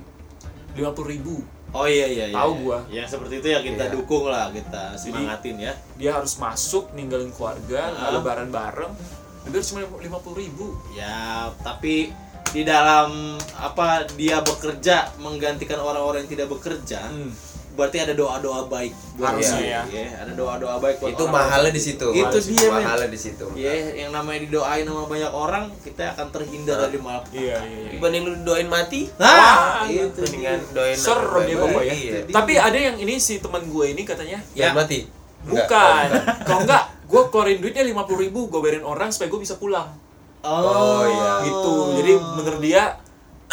50.000 0.75 1.07
ribu. 1.07 1.39
Oh 1.71 1.87
iya 1.87 2.07
iya 2.07 2.25
iya. 2.31 2.35
Tahu 2.35 2.51
iya. 2.51 2.63
gua. 2.63 2.79
Ya 2.87 3.05
seperti 3.07 3.39
itu 3.39 3.49
ya 3.51 3.59
kita 3.59 3.85
Iya. 3.87 3.95
dukung 3.95 4.27
lah, 4.27 4.51
kita 4.51 4.95
semangatin 4.95 5.59
ya. 5.59 5.75
Dia 5.95 6.15
harus 6.15 6.35
masuk 6.37 6.91
ninggalin 6.93 7.31
keluarga, 7.31 7.91
Ah. 7.91 8.11
lebaran 8.15 8.51
bareng. 8.51 8.95
Dibayar 9.43 9.65
cuma 9.65 9.79
50.000 9.99 10.35
ribu. 10.35 10.67
Ya, 10.91 11.47
tapi 11.61 12.11
di 12.51 12.63
dalam 12.63 13.35
apa 13.55 14.07
dia 14.15 14.39
bekerja 14.41 15.11
menggantikan 15.19 15.79
orang-orang 15.79 16.27
yang 16.27 16.31
tidak 16.31 16.49
bekerja, 16.49 17.03
Hmm. 17.07 17.31
Berarti 17.75 17.99
ada 17.99 18.15
doa-doa 18.15 18.67
baik 18.67 18.95
buat 19.15 19.35
Harusnya 19.35 19.59
dia. 19.59 19.81
ya. 19.85 20.07
ada 20.17 20.33
doa-doa 20.33 20.79
baik 20.79 20.97
buat 20.97 21.11
Itu 21.11 21.25
mahalnya 21.27 21.71
di 21.71 21.83
situ. 21.83 22.07
Itu 22.09 22.39
dia, 22.47 22.67
men. 22.67 22.79
mahalnya 22.79 23.09
di 23.11 23.19
situ. 23.19 23.47
Ya, 23.55 23.73
yang 23.99 24.11
namanya 24.11 24.41
didoain 24.43 24.83
sama 24.83 25.05
banyak 25.05 25.29
orang, 25.29 25.65
kita 25.83 26.15
akan 26.15 26.27
terhindar 26.31 26.79
dari 26.81 26.97
malapetaka. 26.97 27.35
Iya 27.37 27.57
iya 27.61 27.79
iya. 27.81 27.91
Dibanding 27.91 28.23
lu 28.23 28.33
doain 28.43 28.67
mati, 28.67 29.11
Nah, 29.17 29.27
Wah, 29.27 29.87
itu 29.87 30.23
dia. 30.31 30.55
doain 30.71 30.95
Serem 30.95 31.27
apa 31.27 31.39
dia 31.41 31.57
baik-baik. 31.57 31.69
bapak 31.69 31.83
ya. 31.85 31.95
Iya. 31.95 32.19
Tapi 32.31 32.53
ada 32.57 32.79
yang 32.81 32.97
ini 32.97 33.15
si 33.17 33.35
teman 33.39 33.63
gue 33.65 33.85
ini 33.91 34.03
katanya 34.03 34.39
Ya. 34.53 34.65
Ya. 34.65 34.71
mati. 34.73 35.11
Bukan. 35.45 36.09
Kalau 36.43 36.61
enggak, 36.63 36.83
gue 37.05 37.23
keluarin 37.29 37.59
duitnya 37.59 37.85
50.000 37.85 38.17
ribu, 38.19 38.41
gue 38.49 38.61
bayarin 38.61 38.83
orang 38.83 39.11
supaya 39.11 39.29
gue 39.29 39.41
bisa 39.41 39.55
pulang. 39.57 39.93
Oh, 40.41 41.03
iya. 41.03 41.33
Gitu. 41.43 41.75
Jadi 41.99 42.13
menurut 42.17 42.61
dia 42.61 42.97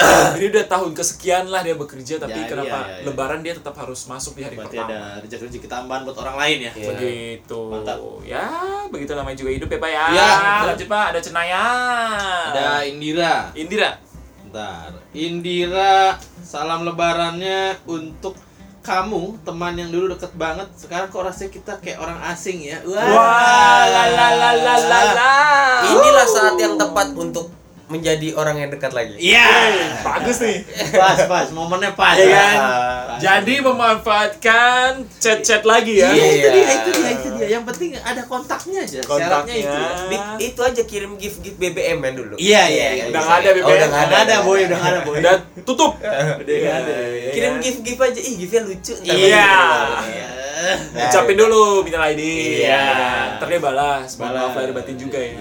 ini 0.38 0.46
udah 0.50 0.66
tahun 0.66 0.90
kesekian 0.92 1.46
lah 1.48 1.62
dia 1.62 1.76
bekerja 1.76 2.16
tapi 2.18 2.34
Ya, 2.34 2.48
kenapa 2.48 2.78
iya, 2.78 2.82
iya, 2.82 2.96
iya. 2.98 3.06
lebaran 3.06 3.40
dia 3.42 3.54
tetap 3.54 3.76
harus 3.76 4.02
masuk 4.06 4.34
di 4.34 4.42
hari 4.42 4.56
Berarti 4.58 4.78
pertama. 4.80 4.94
ada 4.94 5.22
rezeki-rezeki 5.22 5.68
tambahan 5.68 6.02
buat 6.08 6.18
orang 6.18 6.36
lain 6.40 6.58
ya. 6.64 6.72
Iya. 6.74 6.88
Begitu. 6.92 7.62
Mantap. 7.70 7.98
Ya, 8.24 8.46
begitu 8.90 9.12
namanya 9.14 9.38
juga 9.38 9.52
hidup 9.52 9.70
ya, 9.70 9.80
Pak 9.80 9.92
ya. 9.92 10.06
Ya. 10.12 10.32
Lanjut, 10.66 10.88
Pak. 10.88 11.06
Ada 11.14 11.20
Cenaya. 11.20 11.66
Ada 12.52 12.68
Indira. 12.88 13.36
Indira. 13.54 13.92
Bentar. 14.42 14.90
Indira, 15.12 16.18
salam 16.42 16.84
lebarannya 16.84 17.80
untuk 17.86 18.36
kamu, 18.82 19.46
teman 19.46 19.78
yang 19.78 19.94
dulu 19.94 20.18
deket 20.18 20.34
banget. 20.34 20.68
Sekarang 20.74 21.08
kok 21.08 21.22
rasanya 21.22 21.52
kita 21.54 21.74
kayak 21.78 22.02
orang 22.02 22.20
asing 22.34 22.66
ya. 22.66 22.82
Wah, 22.82 22.98
Wah, 23.06 23.84
la 23.86 24.04
la 24.10 24.28
la 24.34 24.50
la 24.58 24.76
la 24.82 25.00
la. 25.14 25.36
Inilah 25.86 26.28
saat 26.28 26.58
yang 26.58 26.76
tepat 26.76 27.14
untuk 27.14 27.54
menjadi 27.92 28.32
orang 28.34 28.56
yang 28.58 28.70
dekat 28.70 28.92
lagi. 28.92 29.14
Iya. 29.16 29.48
Bagus 30.02 30.40
nih. 30.40 30.64
Pas, 30.92 31.20
pas, 31.28 31.48
momennya 31.52 31.92
pas. 31.92 32.16
Iya 32.16 32.32
kan? 32.32 32.58
Pas. 32.58 33.20
Jadi 33.20 33.60
memanfaatkan 33.60 34.90
chat-chat 35.16 35.62
lagi 35.62 36.00
ya. 36.00 36.10
Iya, 36.10 36.26
itu 36.26 36.38
Iya. 36.38 36.50
dia, 36.50 36.72
itu 36.74 36.90
dia, 36.92 37.10
itu 37.12 37.28
dia. 37.34 37.48
Yang 37.52 37.64
penting 37.68 37.90
ada 37.98 38.22
kontaknya 38.24 38.80
aja. 38.82 39.00
Syaratnya 39.02 39.56
itu. 39.58 39.80
Di- 40.08 40.24
itu 40.48 40.62
aja 40.62 40.82
kirim 40.84 41.12
gift 41.16 41.40
gift 41.40 41.58
BBM 41.58 42.00
kan 42.00 42.14
dulu. 42.14 42.34
Iya, 42.36 42.64
iya, 42.66 42.88
iya. 42.94 43.04
Udah 43.08 43.22
nggak 43.22 43.38
ada 43.38 43.50
Oh, 43.50 43.54
BBM. 43.54 43.68
udah 43.68 43.88
nggak 43.88 44.06
Udah 44.08 44.20
ada, 44.22 44.36
boy, 44.42 44.60
udah 44.62 44.78
nggak 44.78 44.92
ada, 44.92 45.02
boy. 45.02 45.16
Udah 45.20 45.36
tutup. 45.62 45.92
Udah 46.00 46.16
nggak 46.40 46.76
ada. 46.80 46.94
Iya. 46.98 47.32
Kirim 47.32 47.54
gift 47.60 47.80
gift 47.82 48.00
aja. 48.00 48.20
Ih, 48.20 48.34
giftnya 48.38 48.62
lucu. 48.64 48.94
Iya. 49.04 49.50
Iya. 50.08 50.30
Ucapin 51.04 51.36
dulu 51.36 51.82
minal 51.82 52.06
aidin. 52.06 52.62
Iya. 52.62 52.82
Ntar 53.38 53.48
dia 53.48 53.60
balas. 53.60 54.16
Balas. 54.16 54.42
Maaf 54.46 54.56
lahir 54.56 54.72
batin 54.72 54.96
juga 54.96 55.18
ya. 55.18 55.34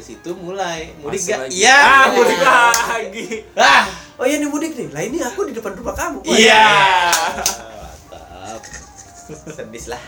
Dari 0.00 0.16
situ 0.16 0.32
mulai. 0.32 0.96
Mudik 1.04 1.20
Masuk 1.20 1.28
gak? 1.28 1.40
lagi. 1.44 1.56
Iya. 1.60 1.76
Ah, 1.76 2.04
mudik 2.08 2.40
lagi. 2.40 3.26
Ah. 3.52 3.84
Oh 4.16 4.24
iya 4.24 4.40
nih 4.40 4.48
mudik 4.48 4.72
nih. 4.72 4.88
Lah 4.96 5.02
ini 5.04 5.20
aku 5.20 5.44
di 5.44 5.52
depan 5.52 5.76
rumah 5.76 5.92
kamu. 5.92 6.24
Iya. 6.24 6.64
Sedis 9.28 9.92
lah. 9.92 10.00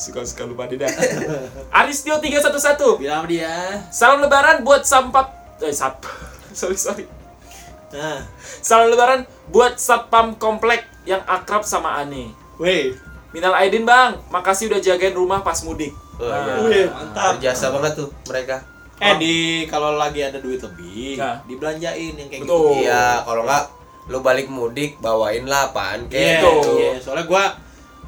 Suka-suka 0.00 0.48
lupa 0.48 0.64
dia 0.64 0.80
dah. 0.80 0.88
Aristio 1.84 2.16
311. 2.16 2.96
Bilang 2.96 3.20
sama 3.20 3.28
dia. 3.28 3.52
Salam 3.92 4.24
lebaran 4.24 4.64
buat 4.64 4.80
sampap 4.88 5.28
eh 5.60 5.68
sap. 5.68 6.00
sorry 6.56 6.80
sorry. 6.80 7.04
Nah, 7.92 8.24
Salam 8.64 8.88
lebaran 8.88 9.28
buat 9.52 9.76
satpam 9.76 10.40
komplek 10.40 10.88
yang 11.04 11.20
akrab 11.28 11.68
sama 11.68 12.00
Ane. 12.00 12.32
weh. 12.56 12.96
Minal 13.28 13.52
aidin 13.60 13.84
bang, 13.84 14.16
makasih 14.32 14.72
udah 14.72 14.80
jagain 14.80 15.12
rumah 15.12 15.44
pas 15.44 15.60
mudik. 15.60 15.92
Oh, 16.18 16.26
iya. 16.26 16.54
Wih, 16.60 16.86
mantap. 16.88 17.38
Berjasa 17.38 17.70
banget 17.70 17.92
tuh 17.94 18.08
mereka. 18.26 18.56
Eh 18.98 19.14
di 19.16 19.34
kalau 19.64 19.94
lagi 19.94 20.20
ada 20.20 20.38
duit 20.38 20.58
lebih, 20.58 21.14
Nah. 21.14 21.38
dibelanjain 21.44 22.12
yang 22.12 22.26
kayak 22.26 22.42
Betul. 22.42 22.58
gitu. 22.74 22.82
Iya, 22.82 23.22
kalau 23.22 23.42
nggak 23.42 23.64
lu 24.08 24.18
balik 24.18 24.48
mudik 24.48 24.98
bawain 24.98 25.44
lah 25.44 25.68
apaan 25.68 26.04
Iya, 26.04 26.10
kayak 26.10 26.34
Gitu. 26.34 26.50
gitu. 26.50 26.72
iya. 26.76 26.90
Soalnya 26.98 27.24
gua 27.24 27.44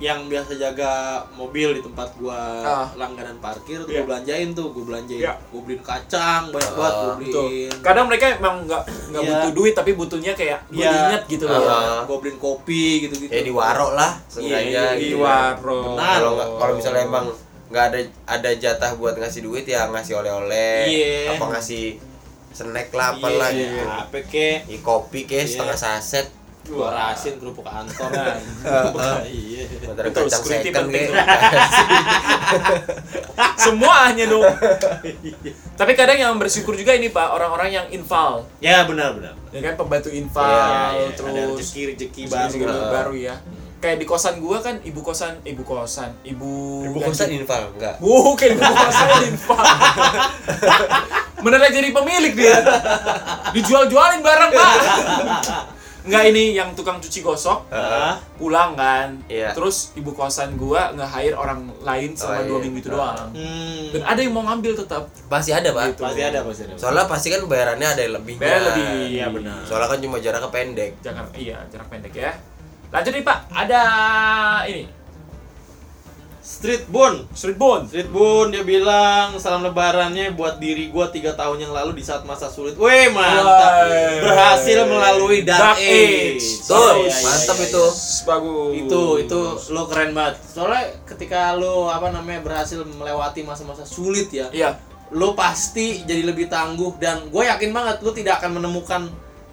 yang 0.00 0.26
biasa 0.26 0.56
jaga 0.56 0.92
mobil 1.30 1.76
di 1.76 1.84
tempat 1.84 2.08
gua 2.16 2.40
Ah. 2.58 2.88
langganan 2.96 3.36
parkir 3.38 3.78
tuh 3.78 3.86
Iya. 3.86 4.00
gua 4.00 4.06
belanjain 4.08 4.48
tuh, 4.50 4.72
gua 4.72 4.84
belanjain. 4.88 5.20
Iya. 5.20 5.32
Gua 5.46 5.60
beliin 5.60 5.82
kacang 5.84 6.42
banyak 6.48 6.72
banget 6.72 6.94
gua 6.96 7.14
Betul. 7.14 7.46
beliin. 7.46 7.70
Kadang 7.78 8.04
mereka 8.08 8.24
emang 8.32 8.56
nggak 8.64 8.82
nggak 9.12 9.22
Iya. 9.22 9.30
butuh 9.30 9.50
duit 9.52 9.74
tapi 9.76 9.90
butuhnya 9.92 10.32
kayak 10.32 10.58
gue 10.66 10.80
Iya. 10.80 10.90
inget 11.06 11.22
gitu 11.28 11.44
loh. 11.46 11.62
Ah. 11.62 12.02
Gua 12.02 12.16
beliin 12.18 12.40
kopi 12.40 12.84
gitu-gitu. 13.04 13.30
Ya 13.30 13.42
di 13.44 13.52
waro 13.52 13.92
lah 13.92 14.18
Iya, 14.18 14.32
seenggaknya 14.32 14.84
Di 14.96 15.04
gitu. 15.06 15.20
waro. 15.20 15.80
Benar. 15.94 16.16
Kalau 16.16 16.30
nggak 16.34 16.48
kalau 16.56 16.72
misalnya 16.74 17.02
emang 17.04 17.26
nggak 17.70 17.84
ada 17.86 18.00
ada 18.26 18.50
jatah 18.52 18.92
buat 18.94 19.14
ngasih 19.14 19.40
duit 19.40 19.62
ya 19.64 19.86
ngasih 19.86 20.18
oleh-oleh 20.18 20.84
Iya. 20.84 21.38
apa 21.38 21.44
ngasih 21.54 22.02
snack 22.50 22.90
lah 22.90 23.14
apalah 23.14 23.46
Iya, 23.48 23.62
gitu. 23.62 23.78
Apa 23.86 24.18
kek? 24.26 24.66
Ih, 24.66 24.80
kopi 24.80 25.22
ke 25.22 25.38
Iya. 25.38 25.46
setengah 25.46 25.78
saset 25.78 26.26
Gua 26.60 26.92
rasin 26.92 27.40
kerupuk 27.40 27.64
kantor. 27.64 28.12
Iya. 29.26 29.64
Betul, 29.96 30.28
security 30.28 30.68
second 30.68 30.86
penting 30.86 31.08
ke. 31.08 31.18
Semuanya 33.56 34.24
dong. 34.28 34.44
tapi 35.80 35.92
kadang 35.96 36.18
yang 36.18 36.34
bersyukur 36.36 36.76
juga 36.76 36.92
ini 36.92 37.08
Pak, 37.08 37.32
orang-orang 37.32 37.70
yang 37.72 37.86
infal. 37.88 38.44
Ya 38.60 38.84
benar 38.84 39.16
benar. 39.16 39.34
Ya 39.50 39.60
kan 39.62 39.74
pembantu 39.74 40.12
infal, 40.12 40.46
Iya, 40.46 41.10
Ada 41.10 41.16
terus 41.16 41.32
rezeki 41.32 41.80
rezeki 41.94 42.22
rezeki 42.28 42.60
baru. 42.60 42.90
baru 42.92 43.14
ya. 43.16 43.34
Kayak 43.80 43.96
di 43.96 44.04
kosan 44.04 44.36
gua 44.38 44.60
kan 44.60 44.76
ibu 44.80 45.00
kosan, 45.00 45.40
ibu 45.40 45.64
kosan, 45.64 46.12
ibu 46.20 46.84
Ibu 46.84 46.98
kosan 47.00 47.32
infal 47.32 47.72
enggak? 47.72 47.96
Bukan 47.96 48.48
ibu 48.52 48.60
kosan 48.60 49.08
infal. 49.32 49.64
Beneran 51.40 51.72
jadi 51.72 51.88
pemilik 51.88 52.32
dia. 52.36 52.60
Dijual-jualin 53.50 54.20
barang, 54.20 54.50
Pak. 54.52 54.72
Enggak 56.00 56.24
ini 56.28 56.52
yang 56.52 56.72
tukang 56.72 56.96
cuci 56.96 57.20
gosok 57.20 57.68
Ah, 57.68 58.16
pulang 58.36 58.72
kan. 58.72 59.20
Iya. 59.24 59.52
Terus 59.52 59.92
ibu 59.94 60.12
kosan 60.12 60.56
gua 60.56 60.92
nge-hire 60.92 61.32
orang 61.32 61.68
lain 61.80 62.12
selama 62.12 62.40
Oh, 62.40 62.44
dua 62.46 62.56
iya. 62.56 62.64
minggu 62.64 62.78
itu 62.78 62.88
doang. 62.90 63.28
hmm. 63.32 63.84
Dan 63.92 64.02
ada 64.06 64.20
yang 64.20 64.32
mau 64.32 64.44
ngambil 64.44 64.76
tetap. 64.76 65.08
Pasti 65.26 65.52
ada, 65.52 65.68
Pak. 65.70 65.84
Gitu. 65.90 66.02
Pasti 66.02 66.20
ada 66.22 66.38
pasti 66.42 66.62
ada. 66.62 66.74
Soalnya 66.76 67.04
pasti 67.06 67.28
kan 67.28 67.40
bayarannya 67.44 67.88
ada 67.90 68.00
yang 68.02 68.12
lebihnya. 68.14 68.40
Bayar 68.42 68.60
lebih. 68.66 68.84
Iya 69.10 69.26
benar. 69.30 69.60
Soalnya 69.64 69.88
kan 69.88 69.98
cuma 69.98 70.16
jaraknya 70.18 70.50
pendek. 70.50 70.90
Jangan 71.00 71.24
iya, 71.34 71.56
jarak 71.68 71.88
pendek 71.88 72.12
ya. 72.14 72.32
Lanjut 72.90 73.12
nih, 73.14 73.22
Pak. 73.22 73.38
Ada 73.54 73.82
ini. 74.66 74.84
Street 76.40 76.90
Bun. 76.90 77.24
Street 77.30 77.56
Bone. 77.56 77.86
Street 77.86 78.10
Bun 78.10 78.50
dia 78.50 78.66
bilang 78.66 79.38
salam 79.38 79.62
lebarannya 79.62 80.34
buat 80.34 80.58
diri 80.58 80.90
gua 80.90 81.06
tiga 81.08 81.32
tahun 81.32 81.62
yang 81.62 81.72
lalu 81.72 82.00
di 82.00 82.04
saat 82.04 82.26
masa 82.26 82.50
sulit. 82.50 82.74
Weh 82.74 83.06
mantap. 83.08 83.86
Berhasil 84.20 84.82
melalui 84.84 85.46
dark, 85.46 85.76
Dark 85.76 85.78
age. 85.78 86.36
age. 86.42 86.66
Tuh, 86.66 87.06
Iya, 87.06 87.06
iya, 87.06 87.16
mantap 87.22 87.56
iya, 87.56 87.66
itu. 87.70 87.84
Bagus. 88.26 88.72
Itu 88.76 89.02
itu 89.22 89.40
lo 89.70 89.82
keren 89.86 90.10
banget. 90.10 90.34
Soalnya 90.42 90.84
ketika 91.06 91.54
lo 91.54 91.86
apa 91.86 92.10
namanya 92.10 92.42
berhasil 92.42 92.82
melewati 92.82 93.40
masa-masa 93.46 93.86
sulit 93.86 94.28
ya, 94.34 94.50
Iya. 94.50 94.74
lo 95.14 95.32
pasti 95.32 96.02
jadi 96.02 96.26
lebih 96.26 96.50
tangguh 96.50 96.98
dan 96.98 97.30
gue 97.30 97.42
yakin 97.46 97.70
banget 97.70 98.02
lo 98.02 98.10
tidak 98.10 98.42
akan 98.42 98.58
menemukan 98.58 99.06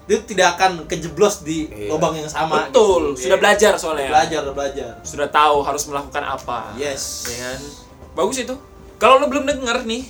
dia 0.08 0.18
tidak 0.24 0.56
akan 0.56 0.88
kejeblos 0.88 1.44
di 1.44 1.68
Iya. 1.68 1.92
lubang 1.92 2.16
yang 2.16 2.26
sama. 2.26 2.66
Betul, 2.66 3.14
gitu. 3.14 3.28
sudah 3.28 3.36
Iya. 3.36 3.44
belajar 3.44 3.72
soalnya. 3.76 4.10
belajar, 4.10 4.40
udah 4.42 4.56
belajar. 4.56 4.92
Sudah 5.04 5.28
tahu 5.28 5.58
harus 5.62 5.84
melakukan 5.86 6.24
apa. 6.24 6.72
Yes. 6.74 7.28
Ya 7.28 7.52
kan? 7.52 7.60
Bagus 8.16 8.40
itu. 8.40 8.56
Kalau 8.98 9.20
lo 9.20 9.28
belum 9.28 9.44
denger 9.44 9.84
nih, 9.84 10.08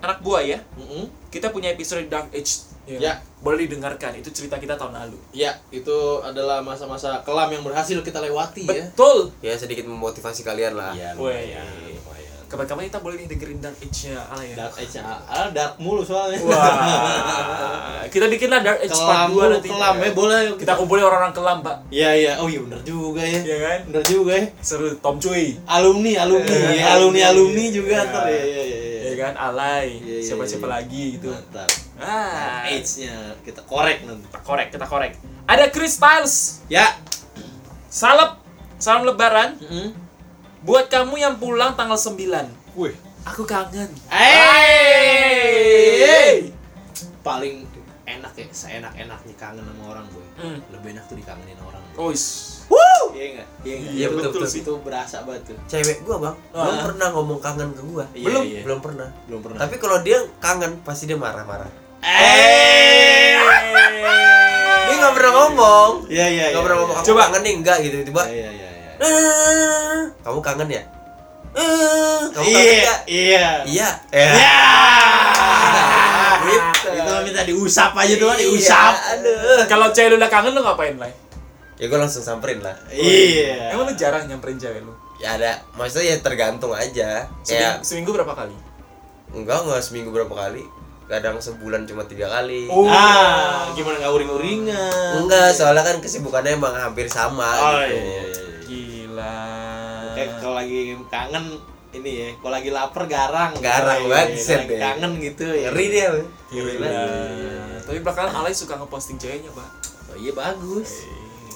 anak 0.00 0.20
buah 0.20 0.42
ya, 0.42 0.58
Mm-mm. 0.74 1.08
kita 1.30 1.48
punya 1.48 1.70
episode 1.70 2.04
Dark 2.06 2.28
Age. 2.30 2.68
Ya. 2.90 3.22
Boleh 3.38 3.64
didengarkan. 3.64 4.18
Itu 4.18 4.34
cerita 4.34 4.58
kita 4.58 4.74
tahun 4.74 4.92
lalu. 4.92 5.14
Ya, 5.30 5.54
itu 5.70 5.94
adalah 6.20 6.58
masa-masa 6.58 7.22
kelam 7.22 7.46
yang 7.48 7.62
berhasil 7.62 7.94
kita 8.02 8.18
lewati 8.18 8.66
ya. 8.66 8.82
Betul. 8.90 9.30
Ya 9.38 9.54
sedikit 9.54 9.86
memotivasi 9.86 10.42
kalian 10.42 10.74
lah. 10.74 10.90
Iya, 10.90 11.14
Weh. 11.14 11.54
Kapan-kapan 12.50 12.90
kita 12.90 12.98
boleh 12.98 13.14
nih 13.14 13.28
dengerin 13.30 13.58
Dark 13.62 13.78
Age-nya 13.78 14.18
Ala 14.26 14.42
ya. 14.42 14.54
Dark 14.58 14.74
Age 14.74 14.98
ah, 14.98 15.46
dark 15.54 15.78
mulu 15.78 16.02
soalnya. 16.02 16.42
Wah. 16.42 18.02
kita 18.10 18.26
bikinlah 18.26 18.58
Dark 18.58 18.82
Age 18.82 18.90
kelam 18.90 19.06
part 19.06 19.22
2 19.22 19.30
mulu, 19.30 19.46
nanti. 19.54 19.68
kelam 19.70 19.94
ya 19.96 20.10
boleh. 20.10 20.38
Kita 20.58 20.72
kumpulin 20.74 21.04
orang-orang 21.06 21.30
kelam, 21.30 21.58
Pak. 21.62 21.76
Iya, 21.94 22.10
iya. 22.12 22.32
Oh 22.42 22.50
iya 22.50 22.58
benar 22.58 22.82
juga 22.82 23.22
ya. 23.22 23.38
Iya 23.38 23.56
kan? 23.62 23.78
Benar 23.86 24.02
juga 24.02 24.32
ya. 24.34 24.44
Seru 24.58 24.90
Tom 24.98 25.16
Cuy. 25.16 25.62
Alumni, 25.62 26.12
alumni, 26.18 26.50
ya, 26.74 26.98
alumni, 26.98 27.18
iya, 27.22 27.30
alumni 27.30 27.64
iya. 27.64 27.70
juga 27.70 27.94
Iya. 27.94 28.08
ntar 28.10 28.24
ya, 28.26 28.34
ya, 28.34 28.42
ya, 28.42 28.62
ya. 28.66 29.00
Ya 29.00 29.14
kan? 29.16 29.32
Alay. 29.38 29.86
Siapa-siapa 30.18 30.66
lagi 30.66 31.04
gitu. 31.14 31.30
Mantap. 31.30 31.70
Ah, 32.02 32.66
Age-nya 32.66 33.14
kita 33.46 33.62
korek 33.62 34.02
nanti. 34.02 34.26
kita 34.26 34.40
korek, 34.42 34.66
kita 34.74 34.86
korek. 34.86 35.12
Ada 35.46 35.70
Chris 35.70 35.94
Styles. 35.94 36.66
Ya. 36.66 36.98
Salam 37.86 38.42
salam 38.74 39.02
lebaran 39.04 39.54
Mm. 39.60 40.09
Buat 40.60 40.86
kamu 40.86 41.16
yang 41.16 41.36
pulang 41.36 41.72
tanggal 41.72 41.96
9. 41.96 42.16
Wih. 42.74 42.94
Aku 43.22 43.44
kangen. 43.44 43.88
Hey. 45.30 46.48
Paling 47.20 47.64
enak 48.04 48.32
ya, 48.34 48.46
seenak-enaknya 48.50 49.34
kangen 49.34 49.62
sama 49.62 49.84
orang 49.88 50.04
gue. 50.08 50.24
Hmm. 50.36 50.58
Lebih 50.70 50.88
enak 50.94 51.04
tuh 51.06 51.16
dikangenin 51.16 51.56
orang. 51.60 51.80
Ois. 51.96 52.24
Iya 53.10 53.26
enggak? 53.36 53.48
Iya 53.60 53.74
enggak? 53.74 53.92
Iya, 53.92 54.06
betul, 54.08 54.22
itu- 54.22 54.40
betul. 54.40 54.60
Itu 54.62 54.78
berasa 54.80 55.16
banget 55.22 55.42
tuh. 55.44 55.56
Cewek 55.66 55.98
gua 56.00 56.16
bang 56.18 56.36
belum 56.54 56.72
Ah. 56.72 56.82
pernah 56.86 57.08
ngomong 57.10 57.38
kangen 57.38 57.74
ke 57.74 57.82
gua. 57.82 58.06
Iya, 58.14 58.24
belum, 58.24 58.42
iya. 58.46 58.62
belum 58.62 58.78
pernah. 58.80 59.08
Belum 59.26 59.40
pernah. 59.42 59.58
Tapi 59.58 59.74
kalau 59.76 59.98
dia 60.00 60.18
kangen 60.38 60.78
pasti 60.80 61.04
dia 61.04 61.18
marah-marah. 61.18 61.68
eh. 62.00 63.36
Dia 64.86 64.96
nggak 64.96 65.12
pernah 65.12 65.32
ngomong. 65.34 65.92
Iya 66.06 66.26
iya. 66.26 66.44
Nggak 66.48 66.54
iya, 66.54 66.64
pernah 66.64 66.76
iya. 66.78 66.82
ngomong. 66.86 66.96
Aku 66.96 67.06
Coba. 67.10 67.20
kangen 67.28 67.42
nih 67.42 67.54
enggak 67.58 67.76
gitu 67.82 67.96
tiba. 68.02 68.22
Iya 68.24 68.48
iya 68.48 68.59
iya. 69.00 69.72
Kamu 70.20 70.38
kangen 70.40 70.68
ya? 70.68 70.82
Eh, 71.50 72.20
Kamu 72.30 72.44
kangen 72.44 72.46
Iya 72.46 72.78
nggak? 72.78 73.00
iya. 73.06 73.48
Iya. 73.64 73.88
Ya. 74.12 74.58
Gitu. 76.40 76.88
Itu 76.90 77.12
minta 77.22 77.42
diusap 77.42 77.92
aja 77.92 78.14
doang, 78.16 78.34
Iya, 78.34 78.46
diusap. 78.46 78.92
Aduh. 79.14 79.62
Kalau 79.66 79.86
cewek 79.90 80.08
lu 80.08 80.16
udah 80.16 80.30
kangen 80.30 80.52
lu 80.52 80.60
ngapain, 80.60 80.96
Lai? 80.96 81.12
Ya 81.76 81.88
gua 81.88 81.98
langsung 81.98 82.20
samperin 82.20 82.60
lah. 82.60 82.76
Iya. 82.88 83.72
Emang 83.72 83.84
lu 83.84 83.94
jarang 83.94 84.24
nyamperin 84.26 84.56
cewek 84.56 84.80
lu? 84.80 84.92
Ya 85.16 85.36
ada, 85.36 85.60
maksudnya 85.74 86.12
ya 86.12 86.16
tergantung 86.18 86.72
aja. 86.72 87.28
Seminggu, 87.38 87.44
Kayak 87.46 87.74
seminggu 87.82 88.10
berapa 88.12 88.32
kali? 88.34 88.56
enggak 89.30 89.62
enggak 89.62 89.80
seminggu 89.80 90.10
berapa 90.10 90.32
kali. 90.32 90.64
Kadang 91.06 91.38
sebulan 91.38 91.84
cuma 91.84 92.02
tiga 92.04 92.26
kali. 92.26 92.66
Oh. 92.66 92.86
Ah, 92.86 93.66
gimana 93.72 93.98
nggak 93.98 94.12
uring-uringan? 94.12 95.12
Enggak, 95.18 95.50
soalnya 95.50 95.82
kan 95.82 95.98
kesibukannya 95.98 96.54
emang 96.54 96.70
hampir 96.72 97.06
sama 97.06 97.46
Oh 97.52 97.78
gitu. 97.80 97.94
iya 97.94 98.22
iya. 98.22 98.49
Iya. 99.20 100.12
Kayak 100.16 100.30
kalau 100.40 100.54
lagi 100.56 100.80
kangen 101.12 101.44
ini 101.90 102.10
ya, 102.14 102.28
kalau 102.38 102.52
lagi 102.54 102.70
lapar 102.70 103.04
garang. 103.10 103.52
Garang 103.58 104.00
Iya, 104.06 104.08
banget, 104.08 104.28
set 104.38 104.58
lagi 104.64 104.70
deh. 104.70 104.78
Kangen 104.78 105.12
gitu 105.18 105.44
ya. 105.50 105.68
Ngeri 105.74 105.86
dia. 105.90 106.06
Bang. 106.14 106.26
Gila. 106.50 106.88
Tapi 107.84 107.98
belakangan 108.00 108.32
Alay 108.38 108.54
suka 108.54 108.74
ngeposting 108.78 109.18
ceweknya, 109.18 109.50
Pak. 109.50 109.68
Oh 110.10 110.16
iya 110.18 110.32
bagus. 110.34 111.06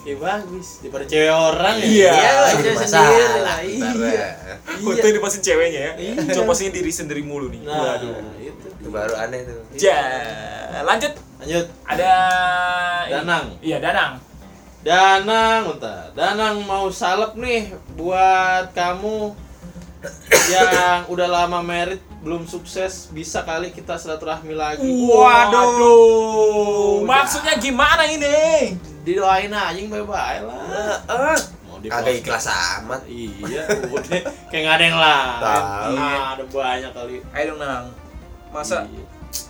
Iya 0.04 0.20
bagus. 0.20 0.84
Daripada 0.84 1.04
cewek 1.08 1.32
orang 1.32 1.74
ya. 1.80 1.86
Iya. 1.88 2.12
Iya, 2.12 2.30
Aja 2.44 2.54
jadi 2.60 2.76
sendiri 2.76 3.24
lah. 3.40 3.58
Iya. 3.64 3.90
ya. 4.04 4.28
Foto 4.84 5.00
yang 5.00 5.16
diposting 5.16 5.42
ceweknya 5.42 5.80
ya. 5.80 5.92
Iya. 5.96 6.14
Coba 6.36 6.44
postingnya 6.52 6.72
diri 6.76 6.90
sendiri 6.92 7.22
mulu 7.24 7.48
nih. 7.48 7.64
Nah, 7.64 7.96
Waduh. 7.96 8.12
itu. 8.36 8.66
Itu 8.84 8.88
baru 8.92 9.14
aneh 9.16 9.40
tuh. 9.48 9.60
Ja, 9.80 10.00
lanjut. 10.84 11.12
Lanjut. 11.40 11.66
Ada 11.88 12.10
Danang. 13.08 13.44
Iya, 13.64 13.80
Danang. 13.80 14.20
Danang, 14.84 15.72
bentar. 15.72 16.12
Danang 16.12 16.60
mau 16.68 16.92
salep 16.92 17.32
nih 17.40 17.72
buat 17.96 18.68
kamu 18.76 19.32
yang 20.52 21.08
udah 21.08 21.24
lama 21.24 21.64
merit 21.64 22.04
belum 22.20 22.44
sukses 22.44 23.08
bisa 23.08 23.40
kali 23.40 23.72
kita 23.72 23.96
silaturahmi 23.96 24.52
lagi. 24.52 24.84
Waduh. 25.08 26.20
Maksudnya 27.08 27.56
gimana 27.56 28.04
ini? 28.04 28.76
Didoain 29.08 29.48
aja 29.48 29.72
yang 29.72 29.88
bye-bye 29.88 30.44
lah. 30.44 31.00
Ah, 31.08 31.32
Mau 31.64 31.80
di 31.80 31.88
Kagak 31.88 32.20
ikhlas 32.20 32.44
amat. 32.44 33.08
Iya, 33.08 33.64
udah 33.88 34.20
kayak 34.52 34.62
nggak 34.68 34.76
ada 34.76 34.84
yang 34.84 35.00
lain. 35.00 35.40
Tahu. 35.40 35.96
Nah, 35.96 36.36
ada 36.36 36.44
banyak 36.44 36.92
kali. 36.92 37.24
Ayo 37.32 37.56
dong, 37.56 37.64
Nang. 37.64 37.88
Masa 38.52 38.84
Iya. 38.84 39.00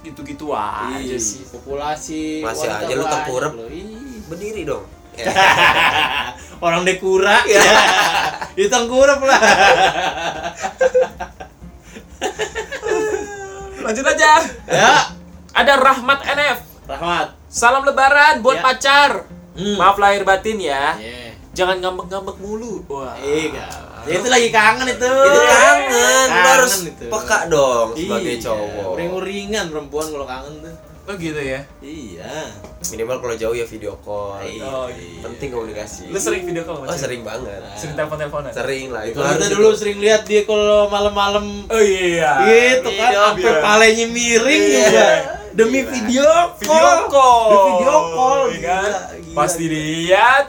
gitu-gitu 0.06 0.54
aja 0.54 0.94
Iya, 0.94 1.18
sih? 1.18 1.42
populasi 1.50 2.38
Masih 2.38 2.70
aja 2.70 2.94
lu. 2.94 3.02
Ih. 3.66 4.22
Berdiri 4.30 4.62
dong. 4.62 4.93
Orang 6.64 6.82
dekura 6.82 7.44
ya. 7.50 7.62
Itu 8.54 8.68
tengkurap 8.68 9.20
lah. 9.20 9.40
Lanjut 13.80 14.06
aja. 14.06 14.32
ya, 14.64 14.92
Ada 15.52 15.74
Rahmat 15.76 16.20
NF. 16.24 16.58
Rahmat. 16.84 17.26
Salam 17.46 17.84
lebaran 17.84 18.40
buat 18.40 18.58
Ya. 18.58 18.64
pacar. 18.64 19.10
Hmm. 19.54 19.76
Maaf 19.76 19.96
lahir 19.96 20.24
batin 20.24 20.58
ya. 20.58 20.96
Iya. 20.96 21.36
Jangan 21.54 21.78
ngambek-ngambek 21.78 22.36
mulu. 22.38 22.82
Wah. 22.88 23.14
Iya. 23.14 23.68
Ya 24.04 24.14
itu 24.14 24.28
lagi 24.28 24.48
kangen 24.50 24.84
itu. 24.86 25.06
Itu 25.06 25.40
kangen, 25.40 26.26
lu 26.28 26.48
harus 26.50 26.74
itu. 26.82 27.06
peka 27.06 27.38
dong 27.46 27.94
sebagai 27.94 28.34
Iya, 28.34 28.42
cowok. 28.42 28.88
Uring-uringan 28.92 29.64
perempuan 29.70 30.06
kalau 30.10 30.26
kangen 30.26 30.54
tuh. 30.60 30.74
Oh 31.04 31.14
gitu 31.14 31.36
ya. 31.36 31.60
Iya. 31.78 32.48
Minimal 32.86 33.20
kalau 33.20 33.36
jauh 33.36 33.52
ya 33.52 33.64
video 33.64 33.92
call. 34.00 34.40
Oh, 34.40 34.88
Penting 35.20 35.52
komunikasi. 35.52 36.08
Lu 36.08 36.16
sering 36.16 36.42
video 36.42 36.64
call 36.64 36.80
Oh, 36.80 36.96
sering 36.96 37.20
banget. 37.20 37.60
Sering 37.74 37.92
telepon-teleponan? 37.92 38.48
Sering 38.50 38.88
lah 38.88 39.04
itu 39.04 39.16
kita 39.16 39.36
itu. 39.42 39.52
dulu 39.52 39.68
sering 39.74 40.00
lihat 40.00 40.24
dia 40.24 40.42
kalau 40.42 40.88
malam-malam 40.88 41.68
Oh 41.68 41.76
iya. 41.78 42.40
gitu 42.42 42.88
kan 42.90 43.10
Iya, 43.10 43.20
sampai 43.22 43.44
iya. 43.46 43.60
palenya 43.60 44.06
miring 44.08 44.62
Iya. 44.64 44.80
juga 44.82 45.08
demi 45.52 45.78
Gila. 45.78 45.92
video 45.92 46.28
call. 46.56 46.56
Video 46.58 47.06
call. 47.06 47.44
Demi 47.44 47.68
video 47.70 47.96
call. 48.10 48.40
Iya 48.48 48.60
kan? 48.62 48.88
Gila, 48.88 49.16
gila. 49.20 49.36
Pasti 49.36 49.64
lihat 49.68 50.44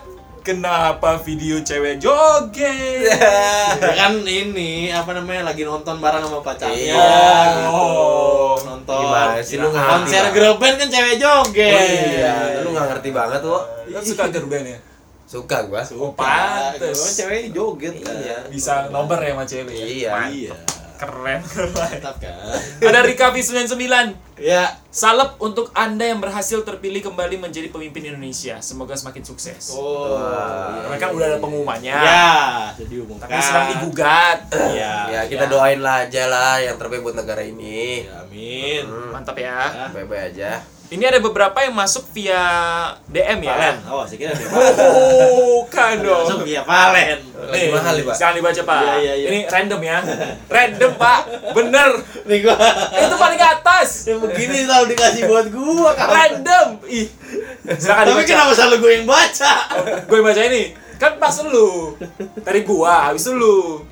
kenapa 0.45 1.17
video 1.17 1.57
cewek 1.59 1.97
joget. 1.97 3.09
Ya 3.81 3.91
kan 3.97 4.21
ini 4.21 4.87
apa 4.93 5.11
namanya 5.11 5.51
lagi 5.51 5.65
nonton 5.65 5.97
bareng 5.97 6.21
sama 6.23 6.39
pacarnya 6.39 6.77
Iya, 6.77 6.95
gitu. 6.95 7.69
Oh. 7.73 8.55
Nonton. 8.61 9.01
Gimana 9.01 9.41
sih 9.41 9.57
lu 9.57 9.67
nggak 9.67 9.83
ngerti 9.83 10.01
Konser 10.05 10.25
girl 10.31 10.53
band 10.61 10.75
kan 10.77 10.87
cewek 10.87 11.15
joget. 11.17 11.73
Oh, 11.73 11.83
iya, 12.15 12.35
lu 12.61 12.69
nggak 12.71 12.87
ngerti 12.93 13.09
banget 13.11 13.41
wo. 13.41 13.59
Lu 13.89 13.99
suka 13.99 14.29
girl 14.29 14.47
band 14.47 14.65
ya? 14.69 14.79
Suka 15.25 15.57
gua. 15.65 15.81
Oh, 15.97 16.13
pantes. 16.13 17.17
Cewek 17.17 17.49
joget 17.51 17.97
kan. 17.99 18.13
Iya. 18.13 18.37
Bisa 18.47 18.93
nobar 18.93 19.17
ya 19.19 19.33
sama 19.33 19.43
cewek. 19.43 19.73
ya? 19.73 19.85
Iya. 19.89 20.11
Iya. 20.29 20.55
Keren. 20.95 21.39
Mantap 21.75 22.15
kan. 22.19 22.57
Ada 22.81 22.99
Rika 23.03 23.31
V99. 23.31 23.87
Ya. 24.35 24.79
Salep 24.91 25.39
untuk 25.39 25.71
Anda 25.71 26.11
yang 26.11 26.19
berhasil 26.19 26.59
terpilih 26.63 27.03
kembali 27.03 27.39
menjadi 27.39 27.71
pemimpin 27.71 28.11
Indonesia. 28.11 28.59
Semoga 28.59 28.95
semakin 28.95 29.23
sukses. 29.23 29.75
Oh. 29.75 30.15
Wah. 30.15 30.83
Karena 30.87 30.97
kan 30.99 31.09
udah 31.15 31.25
ada 31.35 31.37
pengumumannya. 31.39 31.95
Ya, 31.95 32.71
sudah 32.75 32.89
diumumkan. 32.91 33.27
Tapi 33.27 33.39
sedang 33.39 33.67
digugat. 33.75 34.39
Iya. 34.51 34.93
Ya 35.11 35.21
kita 35.27 35.47
doain 35.47 35.79
lah 35.79 36.07
aja 36.07 36.27
lah 36.27 36.59
yang 36.59 36.75
terbaik 36.75 37.03
buat 37.03 37.15
negara 37.15 37.43
ini. 37.43 38.03
Ya, 38.07 38.23
amin. 38.27 38.83
Hmm, 38.87 39.09
Mantap 39.15 39.39
ya. 39.39 39.91
Bye-bye 39.95 40.35
aja. 40.35 40.74
Ini 40.95 41.11
ada 41.11 41.19
beberapa 41.19 41.59
yang 41.59 41.75
masuk 41.75 42.07
via 42.15 42.39
DM 43.11 43.43
ya. 43.43 43.51
Valen. 43.51 43.75
Oh, 43.91 44.07
saya 44.07 44.15
kira 44.15 44.31
dia. 44.31 44.47
Bukan 44.47 45.93
dong. 45.99 46.23
Langsung 46.23 46.47
via 46.47 46.63
Valen. 46.63 47.19
Lagi 47.35 47.67
mahal 47.67 47.93
nih, 47.99 48.03
Pak. 48.07 48.15
Jangan 48.15 48.33
dibaca, 48.39 48.61
Pak. 48.63 48.79
Iya, 48.79 48.95
iya, 48.95 49.13
iya. 49.19 49.27
Ini 49.27 49.39
random 49.51 49.81
ya. 49.83 49.97
Random, 50.47 50.91
Pak. 50.95 51.19
Bener. 51.51 51.91
Nih 52.23 52.37
gua. 52.47 52.55
Itu 52.95 53.15
paling 53.19 53.41
atas. 53.43 54.07
Yang 54.07 54.19
begini 54.23 54.55
selalu 54.63 54.85
dikasih 54.95 55.21
buat 55.27 55.47
gua 55.51 55.91
kan. 55.99 56.07
Random. 56.07 56.67
Ih. 56.87 57.11
Silakan 57.75 58.03
Tapi 58.07 58.11
dibaca. 58.15 58.31
kenapa 58.31 58.51
selalu 58.55 58.75
gue 58.79 58.91
yang 58.95 59.05
baca? 59.09 59.53
Gue 60.07 60.19
baca 60.23 60.41
ini. 60.47 60.63
Kan 60.95 61.19
pas 61.19 61.35
lu. 61.43 61.99
Tadi 62.39 62.59
gua, 62.63 63.11
habis 63.11 63.27
lu. 63.27 63.83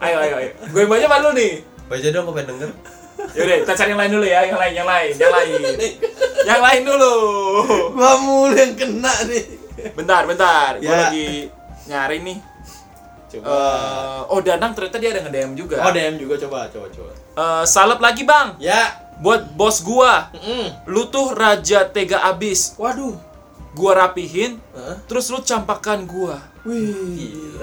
Ayo, 0.00 0.16
ayo, 0.16 0.34
ayo. 0.40 0.50
Gue 0.72 0.88
baca 0.88 1.04
apa 1.04 1.16
lu 1.28 1.36
nih? 1.36 1.60
Baca 1.92 2.08
dong, 2.08 2.24
gue 2.24 2.34
pengen 2.40 2.48
denger. 2.56 2.70
Yaudah, 3.32 3.56
kita 3.64 3.72
cari 3.74 3.88
yang 3.90 4.00
lain 4.00 4.12
dulu 4.12 4.26
ya, 4.26 4.40
yang 4.44 4.58
lain, 4.58 4.72
yang 4.74 4.88
lain, 4.88 5.12
yang 5.16 5.32
lain. 5.32 5.50
Yang 6.44 6.60
lain 6.60 6.80
dulu. 6.84 7.14
Gua 7.96 8.12
mulu 8.20 8.52
yang 8.52 8.76
kena 8.76 9.14
nih. 9.24 9.44
Bentar, 9.96 10.28
bentar. 10.28 10.76
Gue 10.76 10.84
Ya. 10.86 11.08
lagi 11.08 11.48
nyari 11.84 12.18
nih. 12.20 12.38
Coba. 13.32 13.48
Eh, 13.48 14.20
oh, 14.30 14.38
Danang 14.38 14.72
ternyata 14.72 14.96
dia 14.96 15.10
ada 15.10 15.20
nge-DM 15.24 15.52
juga. 15.56 15.82
Oh, 15.82 15.90
DM 15.90 16.20
juga 16.20 16.38
coba, 16.38 16.68
coba, 16.68 16.86
coba. 16.88 17.10
Eh, 17.12 17.64
salep 17.64 17.98
lagi, 17.98 18.22
Bang. 18.22 18.54
Ya. 18.60 19.02
Buat 19.18 19.54
bos 19.54 19.78
gua. 19.80 20.30
Mm. 20.34 20.86
Lu 20.86 21.06
tuh 21.06 21.32
raja 21.32 21.86
tega 21.86 22.22
abis. 22.24 22.74
Waduh. 22.76 23.14
Gua 23.74 23.90
rapihin, 23.96 24.62
Hah? 24.70 25.02
terus 25.10 25.26
lu 25.30 25.42
campakan 25.42 26.06
gua. 26.06 26.38
Wih. 26.62 27.58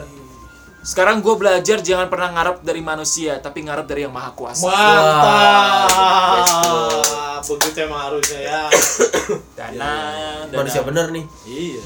Sekarang 0.82 1.22
gua 1.22 1.38
belajar 1.38 1.78
jangan 1.80 2.10
pernah 2.10 2.34
ngarep 2.34 2.66
dari 2.66 2.82
manusia, 2.82 3.38
tapi 3.38 3.62
ngarep 3.62 3.86
dari 3.86 4.02
yang 4.06 4.14
maha 4.14 4.34
kuasa. 4.34 4.66
Mantap. 4.66 5.88
Begitu 7.42 7.78
emang 7.86 8.02
harusnya 8.10 8.40
ya. 8.42 8.62
Dana, 9.58 9.94
dana. 10.50 10.58
Manusia 10.62 10.82
bener 10.82 11.10
nih. 11.14 11.26
iya. 11.46 11.86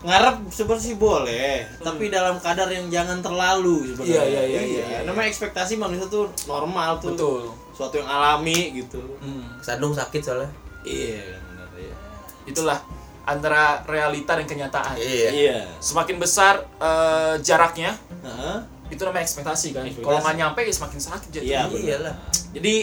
Ngarep 0.00 0.48
sebenarnya 0.48 0.84
sih 0.88 0.96
boleh, 0.96 1.60
tapi 1.84 2.08
dalam 2.08 2.40
kadar 2.40 2.72
yang 2.72 2.88
jangan 2.88 3.20
terlalu 3.20 3.84
sebenarnya. 3.92 4.16
Iya, 4.16 4.22
iya, 4.24 4.42
iya, 4.48 4.62
iya, 4.64 4.84
iya. 4.88 4.98
Namanya 5.04 5.28
ekspektasi 5.28 5.76
manusia 5.76 6.08
tuh 6.08 6.32
normal 6.48 6.96
tuh. 7.04 7.12
Betul. 7.12 7.52
Suatu 7.76 8.00
yang 8.00 8.08
alami 8.08 8.80
gitu. 8.80 8.96
Hmm, 9.20 9.60
Sandung 9.60 9.92
sakit 9.92 10.24
soalnya. 10.24 10.48
Iya, 10.88 11.36
benar 11.52 11.68
ya. 11.76 11.92
itulah 12.48 12.80
antara 13.22 13.84
realita 13.84 14.32
dan 14.32 14.44
kenyataan. 14.44 14.96
Iya. 14.96 15.28
Iya. 15.30 15.58
Semakin 15.78 16.16
besar 16.16 16.64
eh, 16.76 17.34
jaraknya, 17.40 17.94
Heeh. 18.20 18.56
itu 18.88 19.00
namanya 19.00 19.22
ekspektasi 19.22 19.72
kan. 19.72 19.84
Ekspektasi. 19.84 20.02
Kalau 20.02 20.18
nggak 20.18 20.36
nyampe 20.36 20.60
ya 20.60 20.72
semakin 20.72 21.00
sakit 21.00 21.28
jadi. 21.32 21.44
Iya. 21.46 21.60
Iyalah. 21.68 22.14
Jadi 22.50 22.74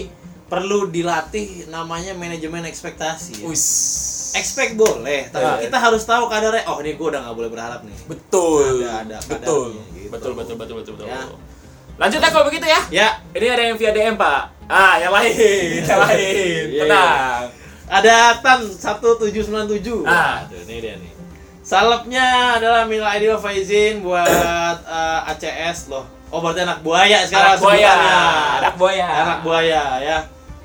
perlu 0.47 0.87
dilatih 0.87 1.67
namanya 1.67 2.13
manajemen 2.13 2.63
ekspektasi. 2.63 3.43
ya. 3.43 3.45
Wis. 3.45 3.65
expect 4.29 4.75
boleh, 4.75 5.27
tapi 5.27 5.41
Ya. 5.41 5.65
kita 5.65 5.77
harus 5.79 6.03
tahu 6.03 6.27
kadarnya. 6.27 6.61
Oh, 6.67 6.77
ini 6.77 6.93
gue 6.93 7.07
udah 7.07 7.21
nggak 7.21 7.33
boleh 7.33 7.49
berharap 7.49 7.81
nih. 7.81 7.95
Betul. 8.05 8.85
Ada- 8.85 9.01
ada 9.01 9.17
betul. 9.25 9.73
gitu. 9.89 10.11
betul. 10.13 10.31
Betul 10.37 10.55
betul 10.55 10.75
betul 10.77 10.93
betul 10.93 11.07
Ya. 11.09 11.25
Lanjut 11.97 12.19
ya 12.21 12.29
kalau 12.29 12.45
begitu 12.45 12.61
ya. 12.63 12.81
Ya, 12.93 13.07
Ini 13.33 13.47
ada 13.49 13.63
yang 13.65 13.77
via 13.81 13.89
DM, 13.89 14.13
Pak. 14.13 14.41
Ah, 14.69 15.01
yang 15.01 15.09
lain, 15.09 15.33
yang 15.89 15.99
lain. 16.05 16.65
Iya, 16.69 16.83
Tenang. 16.85 17.41
Ada 17.87 18.39
Tan 18.39 18.67
1797. 18.67 20.03
Ah. 20.03 20.43
Waduh, 20.43 20.61
ini 20.67 20.75
dia 20.83 20.95
nih. 20.99 21.11
Salepnya 21.63 22.55
adalah 22.59 22.87
Mil 22.87 23.03
Aidil 23.03 23.35
Faizin 23.39 23.99
buat 23.99 24.27
eh, 24.27 25.29
ACS 25.35 25.91
loh. 25.91 26.07
Oh, 26.27 26.43
berarti 26.43 26.63
anak 26.63 26.83
buaya 26.83 27.23
sekarang 27.23 27.55
Anak 27.55 27.63
buaya. 27.63 27.91
sebutannya. 27.91 28.17
Anak 28.59 28.75
buaya. 28.75 29.07
Anak 29.07 29.39
buaya 29.43 29.83
ya. 29.99 30.17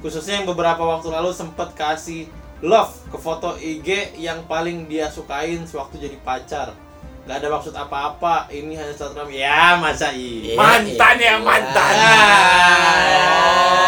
Khususnya 0.03 0.43
yang 0.43 0.47
beberapa 0.47 0.83
waktu 0.83 1.11
lalu 1.11 1.31
sempat 1.31 1.71
kasih 1.75 2.27
love 2.63 2.91
ke 3.11 3.19
foto 3.19 3.55
IG 3.59 4.19
yang 4.19 4.43
paling 4.47 4.87
dia 4.87 5.07
sukain 5.07 5.63
sewaktu 5.63 6.03
jadi 6.03 6.19
pacar. 6.23 6.75
Gak 7.23 7.39
ada 7.39 7.49
maksud 7.49 7.71
apa-apa, 7.71 8.51
ini 8.51 8.75
hanya 8.75 8.91
silaturahmi. 8.91 9.39
Ya, 9.39 9.79
masa 9.79 10.11
iya. 10.11 10.59
Mantan 10.59 11.15
ya, 11.17 11.35
mantan. 11.39 11.93
Ah, 11.95 12.99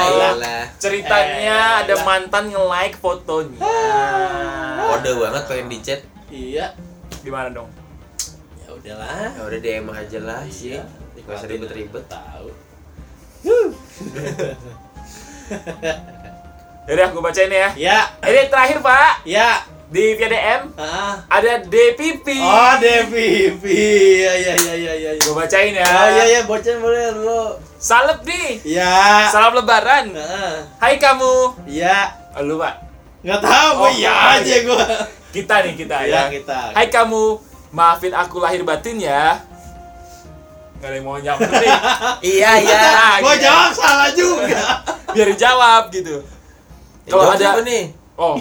Iya. 0.07 0.09
iyalah. 0.09 0.63
Ceritanya 0.79 1.59
Eh, 1.59 1.81
ada 1.83 1.95
mantan 2.01 2.45
nge-like 2.47 2.95
fotonya. 2.95 3.59
Kode 4.87 5.11
banget 5.19 5.43
pengen 5.51 5.67
di 5.67 5.79
chat. 5.81 6.01
Iya. 6.31 6.71
Gimana 7.21 7.51
dong? 7.51 7.67
Ya 8.61 8.71
udahlah. 8.71 9.35
Ya 9.35 9.43
udah 9.43 9.59
DM 9.59 9.87
aja 9.89 10.19
lah 10.21 10.41
sih. 10.47 10.79
Iya, 10.79 10.87
Gak 11.21 11.35
usah 11.35 11.49
ribet-ribet. 11.51 12.05
Tahu. 12.07 12.47
Yaudah, 16.85 17.07
gue 17.11 17.23
bacain 17.23 17.51
ya. 17.51 17.69
Ya, 17.75 17.99
Ini 18.21 18.47
terakhir, 18.47 18.79
Pak. 18.79 19.25
ya. 19.25 19.59
Di 19.95 20.19
via 20.19 20.27
DM 20.27 20.63
Ah. 20.75 21.23
ada 21.31 21.63
DPP. 21.63 22.27
Oh, 22.37 22.75
DPP. 22.77 23.63
Ya, 24.19 24.33
ya, 24.35 24.53
ya, 24.59 24.75
ya, 24.75 24.93
ya. 24.93 25.11
ya. 25.15 25.23
Gue 25.23 25.33
bacain 25.33 25.71
ya. 25.71 25.87
Oh, 25.87 26.09
iya, 26.11 26.25
iya, 26.27 26.41
bocah 26.43 26.75
boleh 26.77 27.15
lu. 27.15 27.43
Salep 27.79 28.27
nih. 28.27 28.59
Ya. 28.67 29.31
Salam 29.31 29.55
lebaran. 29.55 30.11
Nah, 30.11 30.67
Hai 30.77 30.99
kamu. 30.99 31.63
ya. 31.71 32.11
Oh, 32.35 32.43
lu, 32.43 32.59
Pak. 32.59 32.75
Nggak 33.23 33.39
tahu, 33.41 33.69
Oh, 33.71 33.73
gua 33.79 33.89
iya 33.89 34.11
oh, 34.11 34.35
aja 34.35 34.43
iya. 34.45 34.59
gua. 34.67 34.83
Kita 35.31 35.55
nih, 35.63 35.75
kita 35.75 35.97
Iya, 36.03 36.11
ya. 36.11 36.23
kita. 36.29 36.59
Hai 36.75 36.91
kamu. 36.91 37.25
Maafin 37.71 38.13
aku 38.13 38.37
lahir 38.39 38.63
batin 38.63 38.99
ya. 38.99 39.39
Gak 40.77 40.91
ada 40.91 40.97
yang 40.99 41.07
mau 41.07 41.17
nyamperin. 41.17 41.71
Iya 42.35 42.51
iya. 42.61 42.79
Ah, 42.93 43.17
Gua 43.19 43.33
gitu. 43.33 43.47
jawab 43.47 43.71
salah 43.73 44.11
juga. 44.11 44.63
Biar 45.11 45.29
dijawab 45.31 45.83
gitu. 45.89 46.19
Kalau 47.07 47.31
Jawab 47.31 47.39
ada 47.39 47.47
apa 47.49 47.63
nih? 47.63 47.85
Oh, 48.25 48.39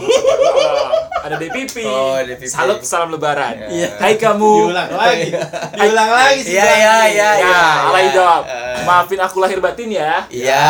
ada 1.25 1.41
DPP. 1.41 1.81
Oh, 1.81 2.13
DPP. 2.21 2.45
Salam 2.45 2.77
salam 2.85 3.09
lebaran. 3.09 3.57
Iya. 3.73 3.97
Hai 3.97 4.21
kamu. 4.21 4.69
Diulang 4.69 4.91
lagi. 4.93 5.33
Diulang 5.73 6.09
lagi 6.13 6.39
sih. 6.45 6.53
Iya 6.53 6.61
iya 6.61 6.95
iya. 7.09 7.09
Ya, 7.09 7.29
iya, 7.41 7.61
alay 7.89 8.05
iya. 8.05 8.13
jawab. 8.13 8.43
Maafin 8.85 9.17
aku 9.17 9.41
lahir 9.41 9.57
batin 9.57 9.89
ya. 9.89 10.29
Iya. 10.29 10.61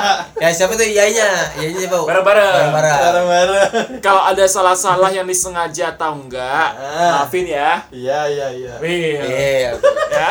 Ya 0.40 0.48
siapa 0.52 0.72
tuh 0.72 0.88
iyanya? 0.88 1.52
Iyanya 1.60 1.84
siapa? 1.84 2.00
Bareng-bareng. 2.08 2.68
Bareng-bareng. 2.72 3.70
Kalau 4.00 4.24
ada 4.24 4.44
salah-salah 4.48 5.12
yang 5.12 5.28
disengaja 5.28 5.92
atau 5.92 6.16
enggak, 6.16 6.76
Ah. 6.80 7.20
maafin 7.20 7.44
ya. 7.44 7.84
Iya, 7.92 8.20
iya, 8.32 8.46
iya. 8.56 8.74
Iya. 8.80 9.70
ya. 10.12 10.28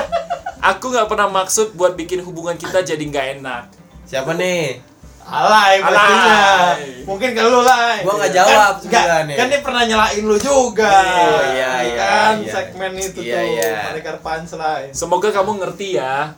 Aku 0.74 0.90
nggak 0.90 1.06
pernah 1.06 1.30
maksud 1.30 1.78
buat 1.78 1.94
bikin 1.94 2.26
hubungan 2.26 2.58
kita 2.58 2.82
jadi 2.82 3.02
nggak 3.02 3.28
enak. 3.38 3.70
Siapa 4.06 4.34
nih? 4.34 4.95
Alay 5.26 5.82
pastinya. 5.82 6.38
Alay. 6.78 7.02
Mungkin 7.02 7.30
ke 7.34 7.42
lu 7.42 7.62
lah. 7.62 7.98
Gua 8.02 8.14
nggak 8.16 8.32
jawab 8.32 8.74
Kan, 8.78 8.86
nggak, 8.86 9.04
sebenarnya. 9.06 9.36
kan 9.36 9.46
dia 9.50 9.60
pernah 9.60 9.84
nyelain 9.84 10.22
lu 10.22 10.38
juga. 10.38 10.94
Oh, 11.02 11.42
iya, 11.50 11.72
iya, 11.82 11.98
Kan 11.98 12.36
iya. 12.40 12.52
segmen 12.54 12.92
itu 12.94 13.20
Iya, 13.20 13.36
tuh. 13.36 13.46
iya. 13.52 13.74
Punchline. 14.22 14.92
Semoga 14.94 15.30
kamu 15.30 15.52
ngerti 15.60 15.88
ya. 15.98 16.38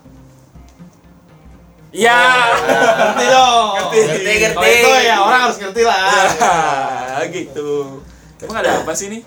Ya. 1.90 2.20
Ngerti 2.56 3.26
dong. 3.28 3.68
Ngerti. 3.76 4.00
Ngerti, 4.00 4.34
ngerti. 4.40 4.56
Kalau 4.56 4.72
itu 4.72 4.92
ya 5.04 5.16
orang 5.20 5.40
harus 5.42 5.58
ngerti 5.58 5.82
lah. 5.84 6.04
Ya, 7.18 7.26
gitu. 7.28 7.72
Emang 8.40 8.58
ada 8.62 8.72
apa 8.78 8.94
sih 8.94 9.08
nih? 9.10 9.22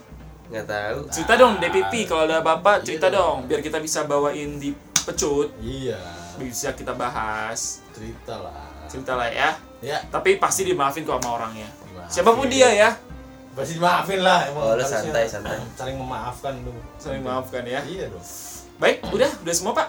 Nggak 0.48 0.66
tahu. 0.66 0.98
Cerita 1.10 1.34
dong 1.36 1.52
DPP 1.58 1.92
kalau 2.06 2.24
ada 2.24 2.40
bapak 2.40 2.80
cerita 2.80 3.06
dong 3.06 3.44
biar 3.44 3.60
kita 3.60 3.76
bisa 3.76 4.02
bawain 4.02 4.56
di 4.56 4.70
pecut 5.00 5.50
Iya. 5.58 5.98
bisa 6.36 6.72
kita 6.72 6.90
bahas 6.92 7.82
Cerita 7.90 8.38
lah. 8.38 8.70
Cerita 8.90 9.14
lah 9.14 9.30
ya 9.30 9.54
Ya. 9.80 9.96
tapi 10.06 10.36
pasti 10.36 10.62
dimaafin 10.62 11.02
kok 11.02 11.16
sama 11.16 11.38
orangnya 11.38 11.64
Dimaafin. 11.82 12.10
siapa 12.10 12.30
pun 12.32 12.46
dia 12.46 12.68
ya 12.68 12.90
Pasti 13.50 13.74
dimaafin 13.76 14.20
lah. 14.20 14.46
Emang 14.46 14.62
Oh, 14.62 14.72
lu 14.72 14.84
santai, 14.84 15.26
santai. 15.26 15.58
Saling 15.74 15.96
memaafkan 15.96 16.54
lu. 16.60 16.70
saling 16.96 17.18
maafkan 17.20 17.62
ya 17.62 17.80
Iya 17.82 18.06
dong. 18.06 18.22
baik 18.76 19.02
udah 19.08 19.26
udah 19.40 19.54
semua 19.54 19.72
pak 19.72 19.88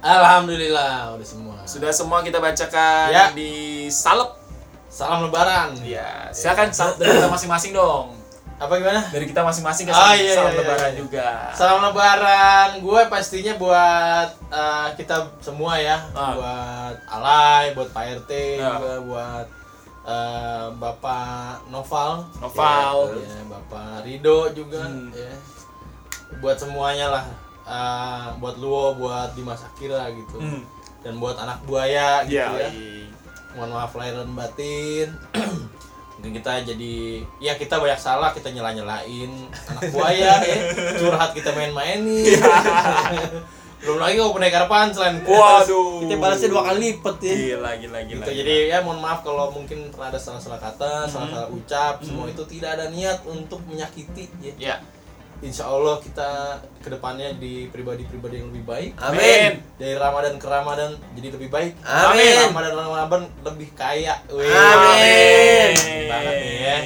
Alhamdulillah 0.00 1.14
udah 1.14 1.24
semua. 1.24 1.56
sudah 1.64 1.90
semua 1.90 2.20
kita 2.20 2.36
bacakan 2.36 3.08
Ya. 3.08 3.30
di 3.30 3.50
salep 3.86 4.36
Salam 4.86 5.22
lebaran. 5.22 5.78
ya 5.80 6.28
silakan 6.30 6.68
salep 6.70 6.98
dari 6.98 7.14
kita 7.14 7.28
masing-masing 7.28 7.72
dong 7.72 8.18
Apa 8.60 8.76
gimana? 8.76 9.00
dari 9.08 9.24
kita 9.24 9.40
masing-masing 9.40 9.88
ke 9.88 9.92
Ah, 9.92 10.12
salam, 10.12 10.20
iya, 10.20 10.34
salam 10.36 10.52
iya, 10.52 10.58
lebaran 10.60 10.92
iya. 10.92 10.98
juga 11.00 11.26
Salam 11.56 11.78
lebaran 11.80 12.68
gue 12.78 13.00
pastinya 13.08 13.54
buat 13.56 14.28
uh, 14.52 14.88
kita 14.94 15.16
semua 15.40 15.80
ya, 15.80 15.96
Ah. 16.12 16.36
buat 16.36 16.94
Alay, 17.08 17.72
buat 17.72 17.88
Pak 17.88 18.04
RT, 18.20 18.30
Ya. 18.60 18.76
juga 18.76 18.92
buat 19.00 19.46
uh, 20.04 20.66
Bapak 20.76 21.64
Noval, 21.68 22.28
Noval 22.36 23.16
ya, 23.16 23.40
Bapak 23.48 24.04
Rido 24.04 24.52
juga, 24.52 24.84
Hmm. 24.84 25.08
ya. 25.10 25.32
buat 26.38 26.56
semuanya 26.56 27.08
lah, 27.10 27.24
Uh, 27.62 28.34
buat 28.36 28.58
Luo, 28.58 28.98
buat 28.98 29.30
Dimas 29.32 29.62
Akira 29.62 30.10
gitu, 30.10 30.36
Hmm. 30.36 30.66
dan 31.00 31.16
buat 31.16 31.38
anak 31.38 31.62
buaya 31.64 32.26
gitu 32.26 32.36
Iya, 32.36 32.46
ya. 32.58 32.68
iya. 32.68 33.06
Mohon 33.50 33.70
maaf 33.72 33.92
lahir 33.94 34.14
dan 34.16 34.30
batin. 34.34 35.08
Mungkin 36.20 36.36
kita 36.36 36.52
jadi 36.68 37.24
ya 37.40 37.56
kita 37.56 37.80
banyak 37.80 37.96
salah 37.96 38.28
kita 38.36 38.52
nyela 38.52 38.76
nyelain 38.76 39.48
anak 39.72 39.88
buaya 39.88 40.36
ya. 40.44 40.56
Curhat 41.00 41.32
kita 41.32 41.56
main-mainin. 41.56 42.28
Belum 43.80 43.96
lagi 43.96 44.20
kalau 44.20 44.36
pendekar 44.36 44.68
selain 44.92 45.24
Waduh. 45.24 46.04
kita 46.04 46.20
balasnya 46.20 46.52
dua 46.52 46.62
kali 46.68 46.92
lipat 46.92 47.16
ya. 47.24 47.32
Gila 47.32 47.70
gila 47.80 47.98
gila 48.04 48.24
gitu 48.28 48.30
jadi 48.44 48.54
ya 48.68 48.78
mohon 48.84 49.00
maaf 49.00 49.24
kalau 49.24 49.48
mungkin 49.56 49.88
pernah 49.88 50.12
ada 50.12 50.20
salah-salah 50.20 50.60
kata 50.60 51.08
salah-salah 51.08 51.48
ucap 51.48 52.04
semua 52.04 52.28
itu 52.28 52.44
tidak 52.44 52.76
ada 52.76 52.92
niat 52.92 53.24
untuk 53.24 53.64
menyakiti 53.64 54.28
ya. 54.44 54.52
Ya 54.60 54.76
insya 55.40 55.64
Allah 55.64 55.96
kita 55.96 56.30
ke 56.78 56.88
depannya 56.88 57.32
di 57.34 57.64
pribadi-pribadi 57.66 58.38
yang 58.38 58.48
lebih 58.48 58.64
baik 58.66 58.92
Amin. 58.96 59.56
dari 59.74 59.94
Ramadan 59.94 60.36
ke 60.36 60.44
Ramadan 60.44 60.90
jadi 61.12 61.28
lebih 61.30 61.48
baik 61.48 61.72
Amin. 61.80 62.46
Ramadan 62.46 62.70
ke 62.70 62.78
Ramadan 62.78 63.22
lebih 63.42 63.68
kaya 63.72 64.14
Wih. 64.28 64.44
Amin. 64.44 65.72
banget 66.06 66.34
nih 66.36 66.54
ya 66.58 66.76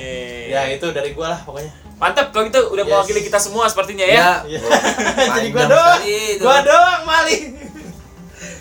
ya 0.46 0.60
itu 0.70 0.86
dari 0.88 1.10
gua 1.10 1.30
lah 1.30 1.40
pokoknya 1.40 1.72
Mantap 1.94 2.30
kalau 2.30 2.44
gitu 2.44 2.58
udah 2.68 2.82
Yes. 2.82 2.90
mewakili 2.90 3.20
kita 3.22 3.38
semua 3.38 3.64
sepertinya 3.64 4.02
ya. 4.02 4.42
Iya. 4.44 4.58
Panjang 4.60 5.34
jadi 5.38 5.48
gua 5.50 5.64
doang 5.64 6.00
gua 6.38 6.58
doang 6.60 7.00
mali 7.04 7.38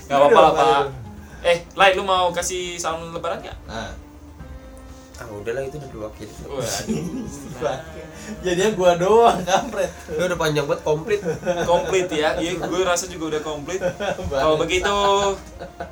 Gak 0.03 0.17
apa-apa 0.19 0.39
lah 0.39 0.51
Pak. 0.53 0.83
Eh, 1.43 1.57
Lai 1.73 1.91
lu 1.91 2.01
mau 2.01 2.29
kasih 2.29 2.77
salam 2.77 3.09
lebaran 3.09 3.41
gak? 3.41 3.57
nah 3.65 3.89
Ah 5.23 5.31
udahlah 5.31 5.63
itu 5.63 5.79
udah 5.79 5.89
diwakili. 5.89 6.33
Waduh. 6.43 7.79
jadinya 8.45 8.71
gua 8.71 8.91
doang 8.95 9.39
kampret 9.41 9.87
Lu 10.09 10.23
udah 10.25 10.35
panjang 10.35 10.63
banget 10.63 10.81
komplit. 10.81 11.21
komplit 11.63 12.07
ya. 12.09 12.35
Iya, 12.35 12.59
gue 12.59 12.81
rasa 12.83 13.07
juga 13.07 13.31
udah 13.31 13.41
komplit. 13.41 13.79
Kalau 14.31 14.55
begitu, 14.57 14.95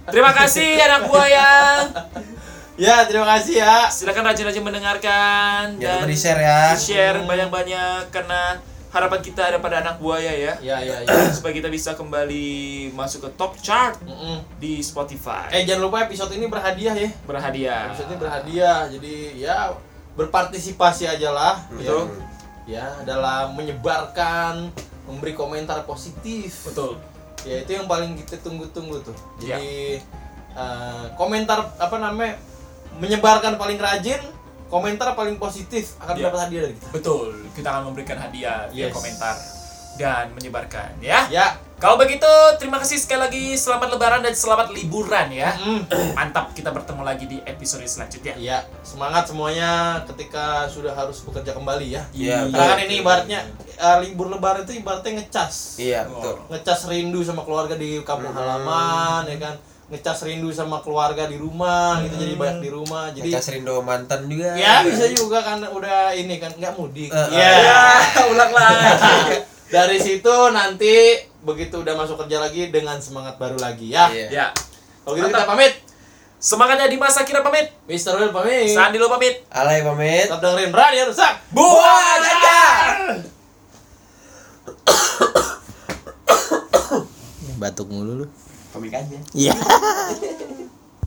terima 0.05 0.31
kasih 0.31 0.75
anak 0.77 1.07
buaya. 1.07 1.49
ya 2.75 3.05
terima 3.05 3.27
kasih 3.29 3.61
ya 3.61 3.87
Silakan 3.87 4.25
rajin-rajin 4.25 4.63
mendengarkan 4.63 5.77
Jangan 5.77 5.79
dan 5.79 6.01
lupa 6.01 6.09
di 6.09 6.17
share 6.17 6.41
ya. 6.41 6.61
share 6.73 7.17
banyak-banyak 7.21 8.09
karena 8.09 8.57
harapan 8.91 9.19
kita 9.19 9.41
ada 9.45 9.57
pada 9.57 9.79
anak 9.79 9.97
buaya 9.97 10.27
ya. 10.27 10.53
ya 10.59 10.77
ya 10.77 10.97
ya 11.01 11.15
Supaya 11.35 11.53
kita 11.53 11.67
bisa 11.67 11.95
kembali 11.95 12.47
masuk 12.91 13.23
ke 13.23 13.29
top 13.33 13.55
chart 13.57 13.95
Mm-mm. 14.01 14.43
di 14.57 14.79
Spotify. 14.79 15.47
eh 15.49 15.63
jangan 15.63 15.87
lupa 15.87 16.03
episode 16.03 16.31
ini 16.31 16.45
berhadiah 16.45 16.91
ya 16.93 17.09
Berhadiah. 17.23 17.81
episode 17.87 18.09
ini 18.09 18.17
berhadiah 18.19 18.79
jadi 18.87 19.15
ya 19.37 19.55
berpartisipasi 20.13 21.07
aja 21.07 21.29
lah 21.29 21.55
Betul. 21.69 22.11
ya, 22.67 22.83
ya 22.83 22.85
dalam 23.03 23.55
menyebarkan 23.55 24.69
memberi 25.03 25.33
komentar 25.33 25.83
positif 25.83 26.67
Betul. 26.67 26.99
ya 27.41 27.59
itu 27.59 27.71
yang 27.73 27.87
paling 27.87 28.13
kita 28.15 28.37
tunggu-tunggu 28.39 29.01
tuh 29.01 29.15
Iya. 29.39 29.55
jadi 29.55 29.75
eh, 30.51 31.05
komentar 31.15 31.73
apa 31.75 31.95
namanya 31.95 32.35
menyebarkan 32.93 33.55
paling 33.55 33.79
rajin 33.79 34.19
komentar 34.71 35.11
paling 35.11 35.35
positif 35.35 35.99
akan 35.99 36.15
Iya. 36.15 36.23
dapat 36.25 36.39
hadiah 36.47 36.61
dari 36.63 36.73
kita 36.79 36.87
Betul. 36.89 37.27
Kita 37.51 37.67
akan 37.69 37.83
memberikan 37.91 38.17
hadiah 38.17 38.71
via 38.71 38.87
Yes. 38.87 38.95
komentar 38.95 39.35
dan 39.93 40.31
menyebarkan 40.31 40.97
ya. 41.03 41.27
ya 41.27 41.47
Kalau 41.81 41.97
begitu, 41.97 42.29
terima 42.61 42.77
kasih 42.77 43.01
sekali 43.01 43.17
lagi. 43.17 43.45
Selamat 43.57 43.89
lebaran 43.89 44.21
dan 44.21 44.37
selamat 44.37 44.69
liburan 44.69 45.33
ya. 45.33 45.49
Hmm. 45.57 45.81
Mantap, 46.17 46.53
kita 46.53 46.69
bertemu 46.69 47.01
lagi 47.01 47.25
di 47.25 47.41
episode 47.41 47.81
selanjutnya. 47.81 48.37
Iya, 48.37 48.57
semangat 48.85 49.25
semuanya 49.25 49.97
ketika 50.05 50.69
sudah 50.69 50.93
harus 50.93 51.25
bekerja 51.25 51.57
kembali 51.57 51.87
ya. 51.89 52.05
Iya, 52.13 52.45
Karena 52.53 52.69
kan 52.69 52.79
ini 52.85 53.01
ibaratnya 53.01 53.39
eh, 53.65 53.97
libur 54.05 54.29
lebaran 54.29 54.61
itu 54.61 54.77
ibaratnya 54.77 55.25
ngecas. 55.25 55.81
Iya, 55.81 56.05
betul. 56.05 56.37
Ngecas 56.53 56.85
rindu 56.85 57.25
sama 57.25 57.41
keluarga 57.41 57.73
di 57.73 57.97
kampung 58.05 58.29
halaman 58.29 59.25
ya 59.25 59.37
kan. 59.41 59.55
Ngecas 59.91 60.23
rindu 60.23 60.47
sama 60.49 60.79
keluarga 60.79 61.27
di 61.27 61.35
rumah 61.35 61.99
gitu 62.01 62.15
jadi 62.15 62.33
banyak 62.33 62.57
di 62.59 62.69
rumah. 62.71 63.11
Jadi 63.11 63.27
Kita 63.27 63.39
rindu 63.51 63.75
mantan 63.81 64.19
juga. 64.25 64.49
ya 64.55 64.81
bisa 64.81 65.05
juga 65.11 65.37
kan 65.41 65.59
udah 65.61 66.09
ini 66.11 66.39
kan 66.39 66.49
nggak 66.55 66.73
mudik. 66.73 67.11
Eh, 67.11 67.27
Iya. 67.29 67.49
eh. 67.59 68.31
ulang 68.31 68.49
lagi. 68.49 69.35
Dari 69.69 69.97
situ 69.99 70.31
nanti 70.49 71.19
begitu 71.41 71.77
udah 71.77 71.93
masuk 71.93 72.15
kerja 72.19 72.39
lagi 72.39 72.67
dengan 72.67 72.97
semangat 72.97 73.35
baru 73.35 73.57
lagi 73.57 73.89
ya. 73.89 74.07
Iya. 74.07 74.25
ya. 74.29 74.45
Kalau 75.01 75.13
gitu 75.13 75.27
kita 75.27 75.37
Mantap. 75.37 75.49
pamit. 75.51 75.71
Semangatnya 76.37 76.85
di 76.87 76.95
masa 76.95 77.21
kira 77.21 77.39
pamit. 77.39 77.69
Mister 77.85 78.11
Will 78.15 78.29
pamit. 78.29 78.71
Sandi 78.71 78.95
lo 78.95 79.07
pamit. 79.07 79.43
Alay 79.47 79.81
pamit. 79.81 80.25
Tetap 80.25 80.39
dengerin 80.39 80.69
berani 80.69 80.95
rusak. 81.03 81.31
Buah 81.51 82.11
jajar. 82.17 82.85
Batuk 87.57 87.87
mulu 87.87 88.11
lu. 88.17 88.25
Komik 88.73 88.93
aja. 88.95 89.17
Iya. 89.35 89.53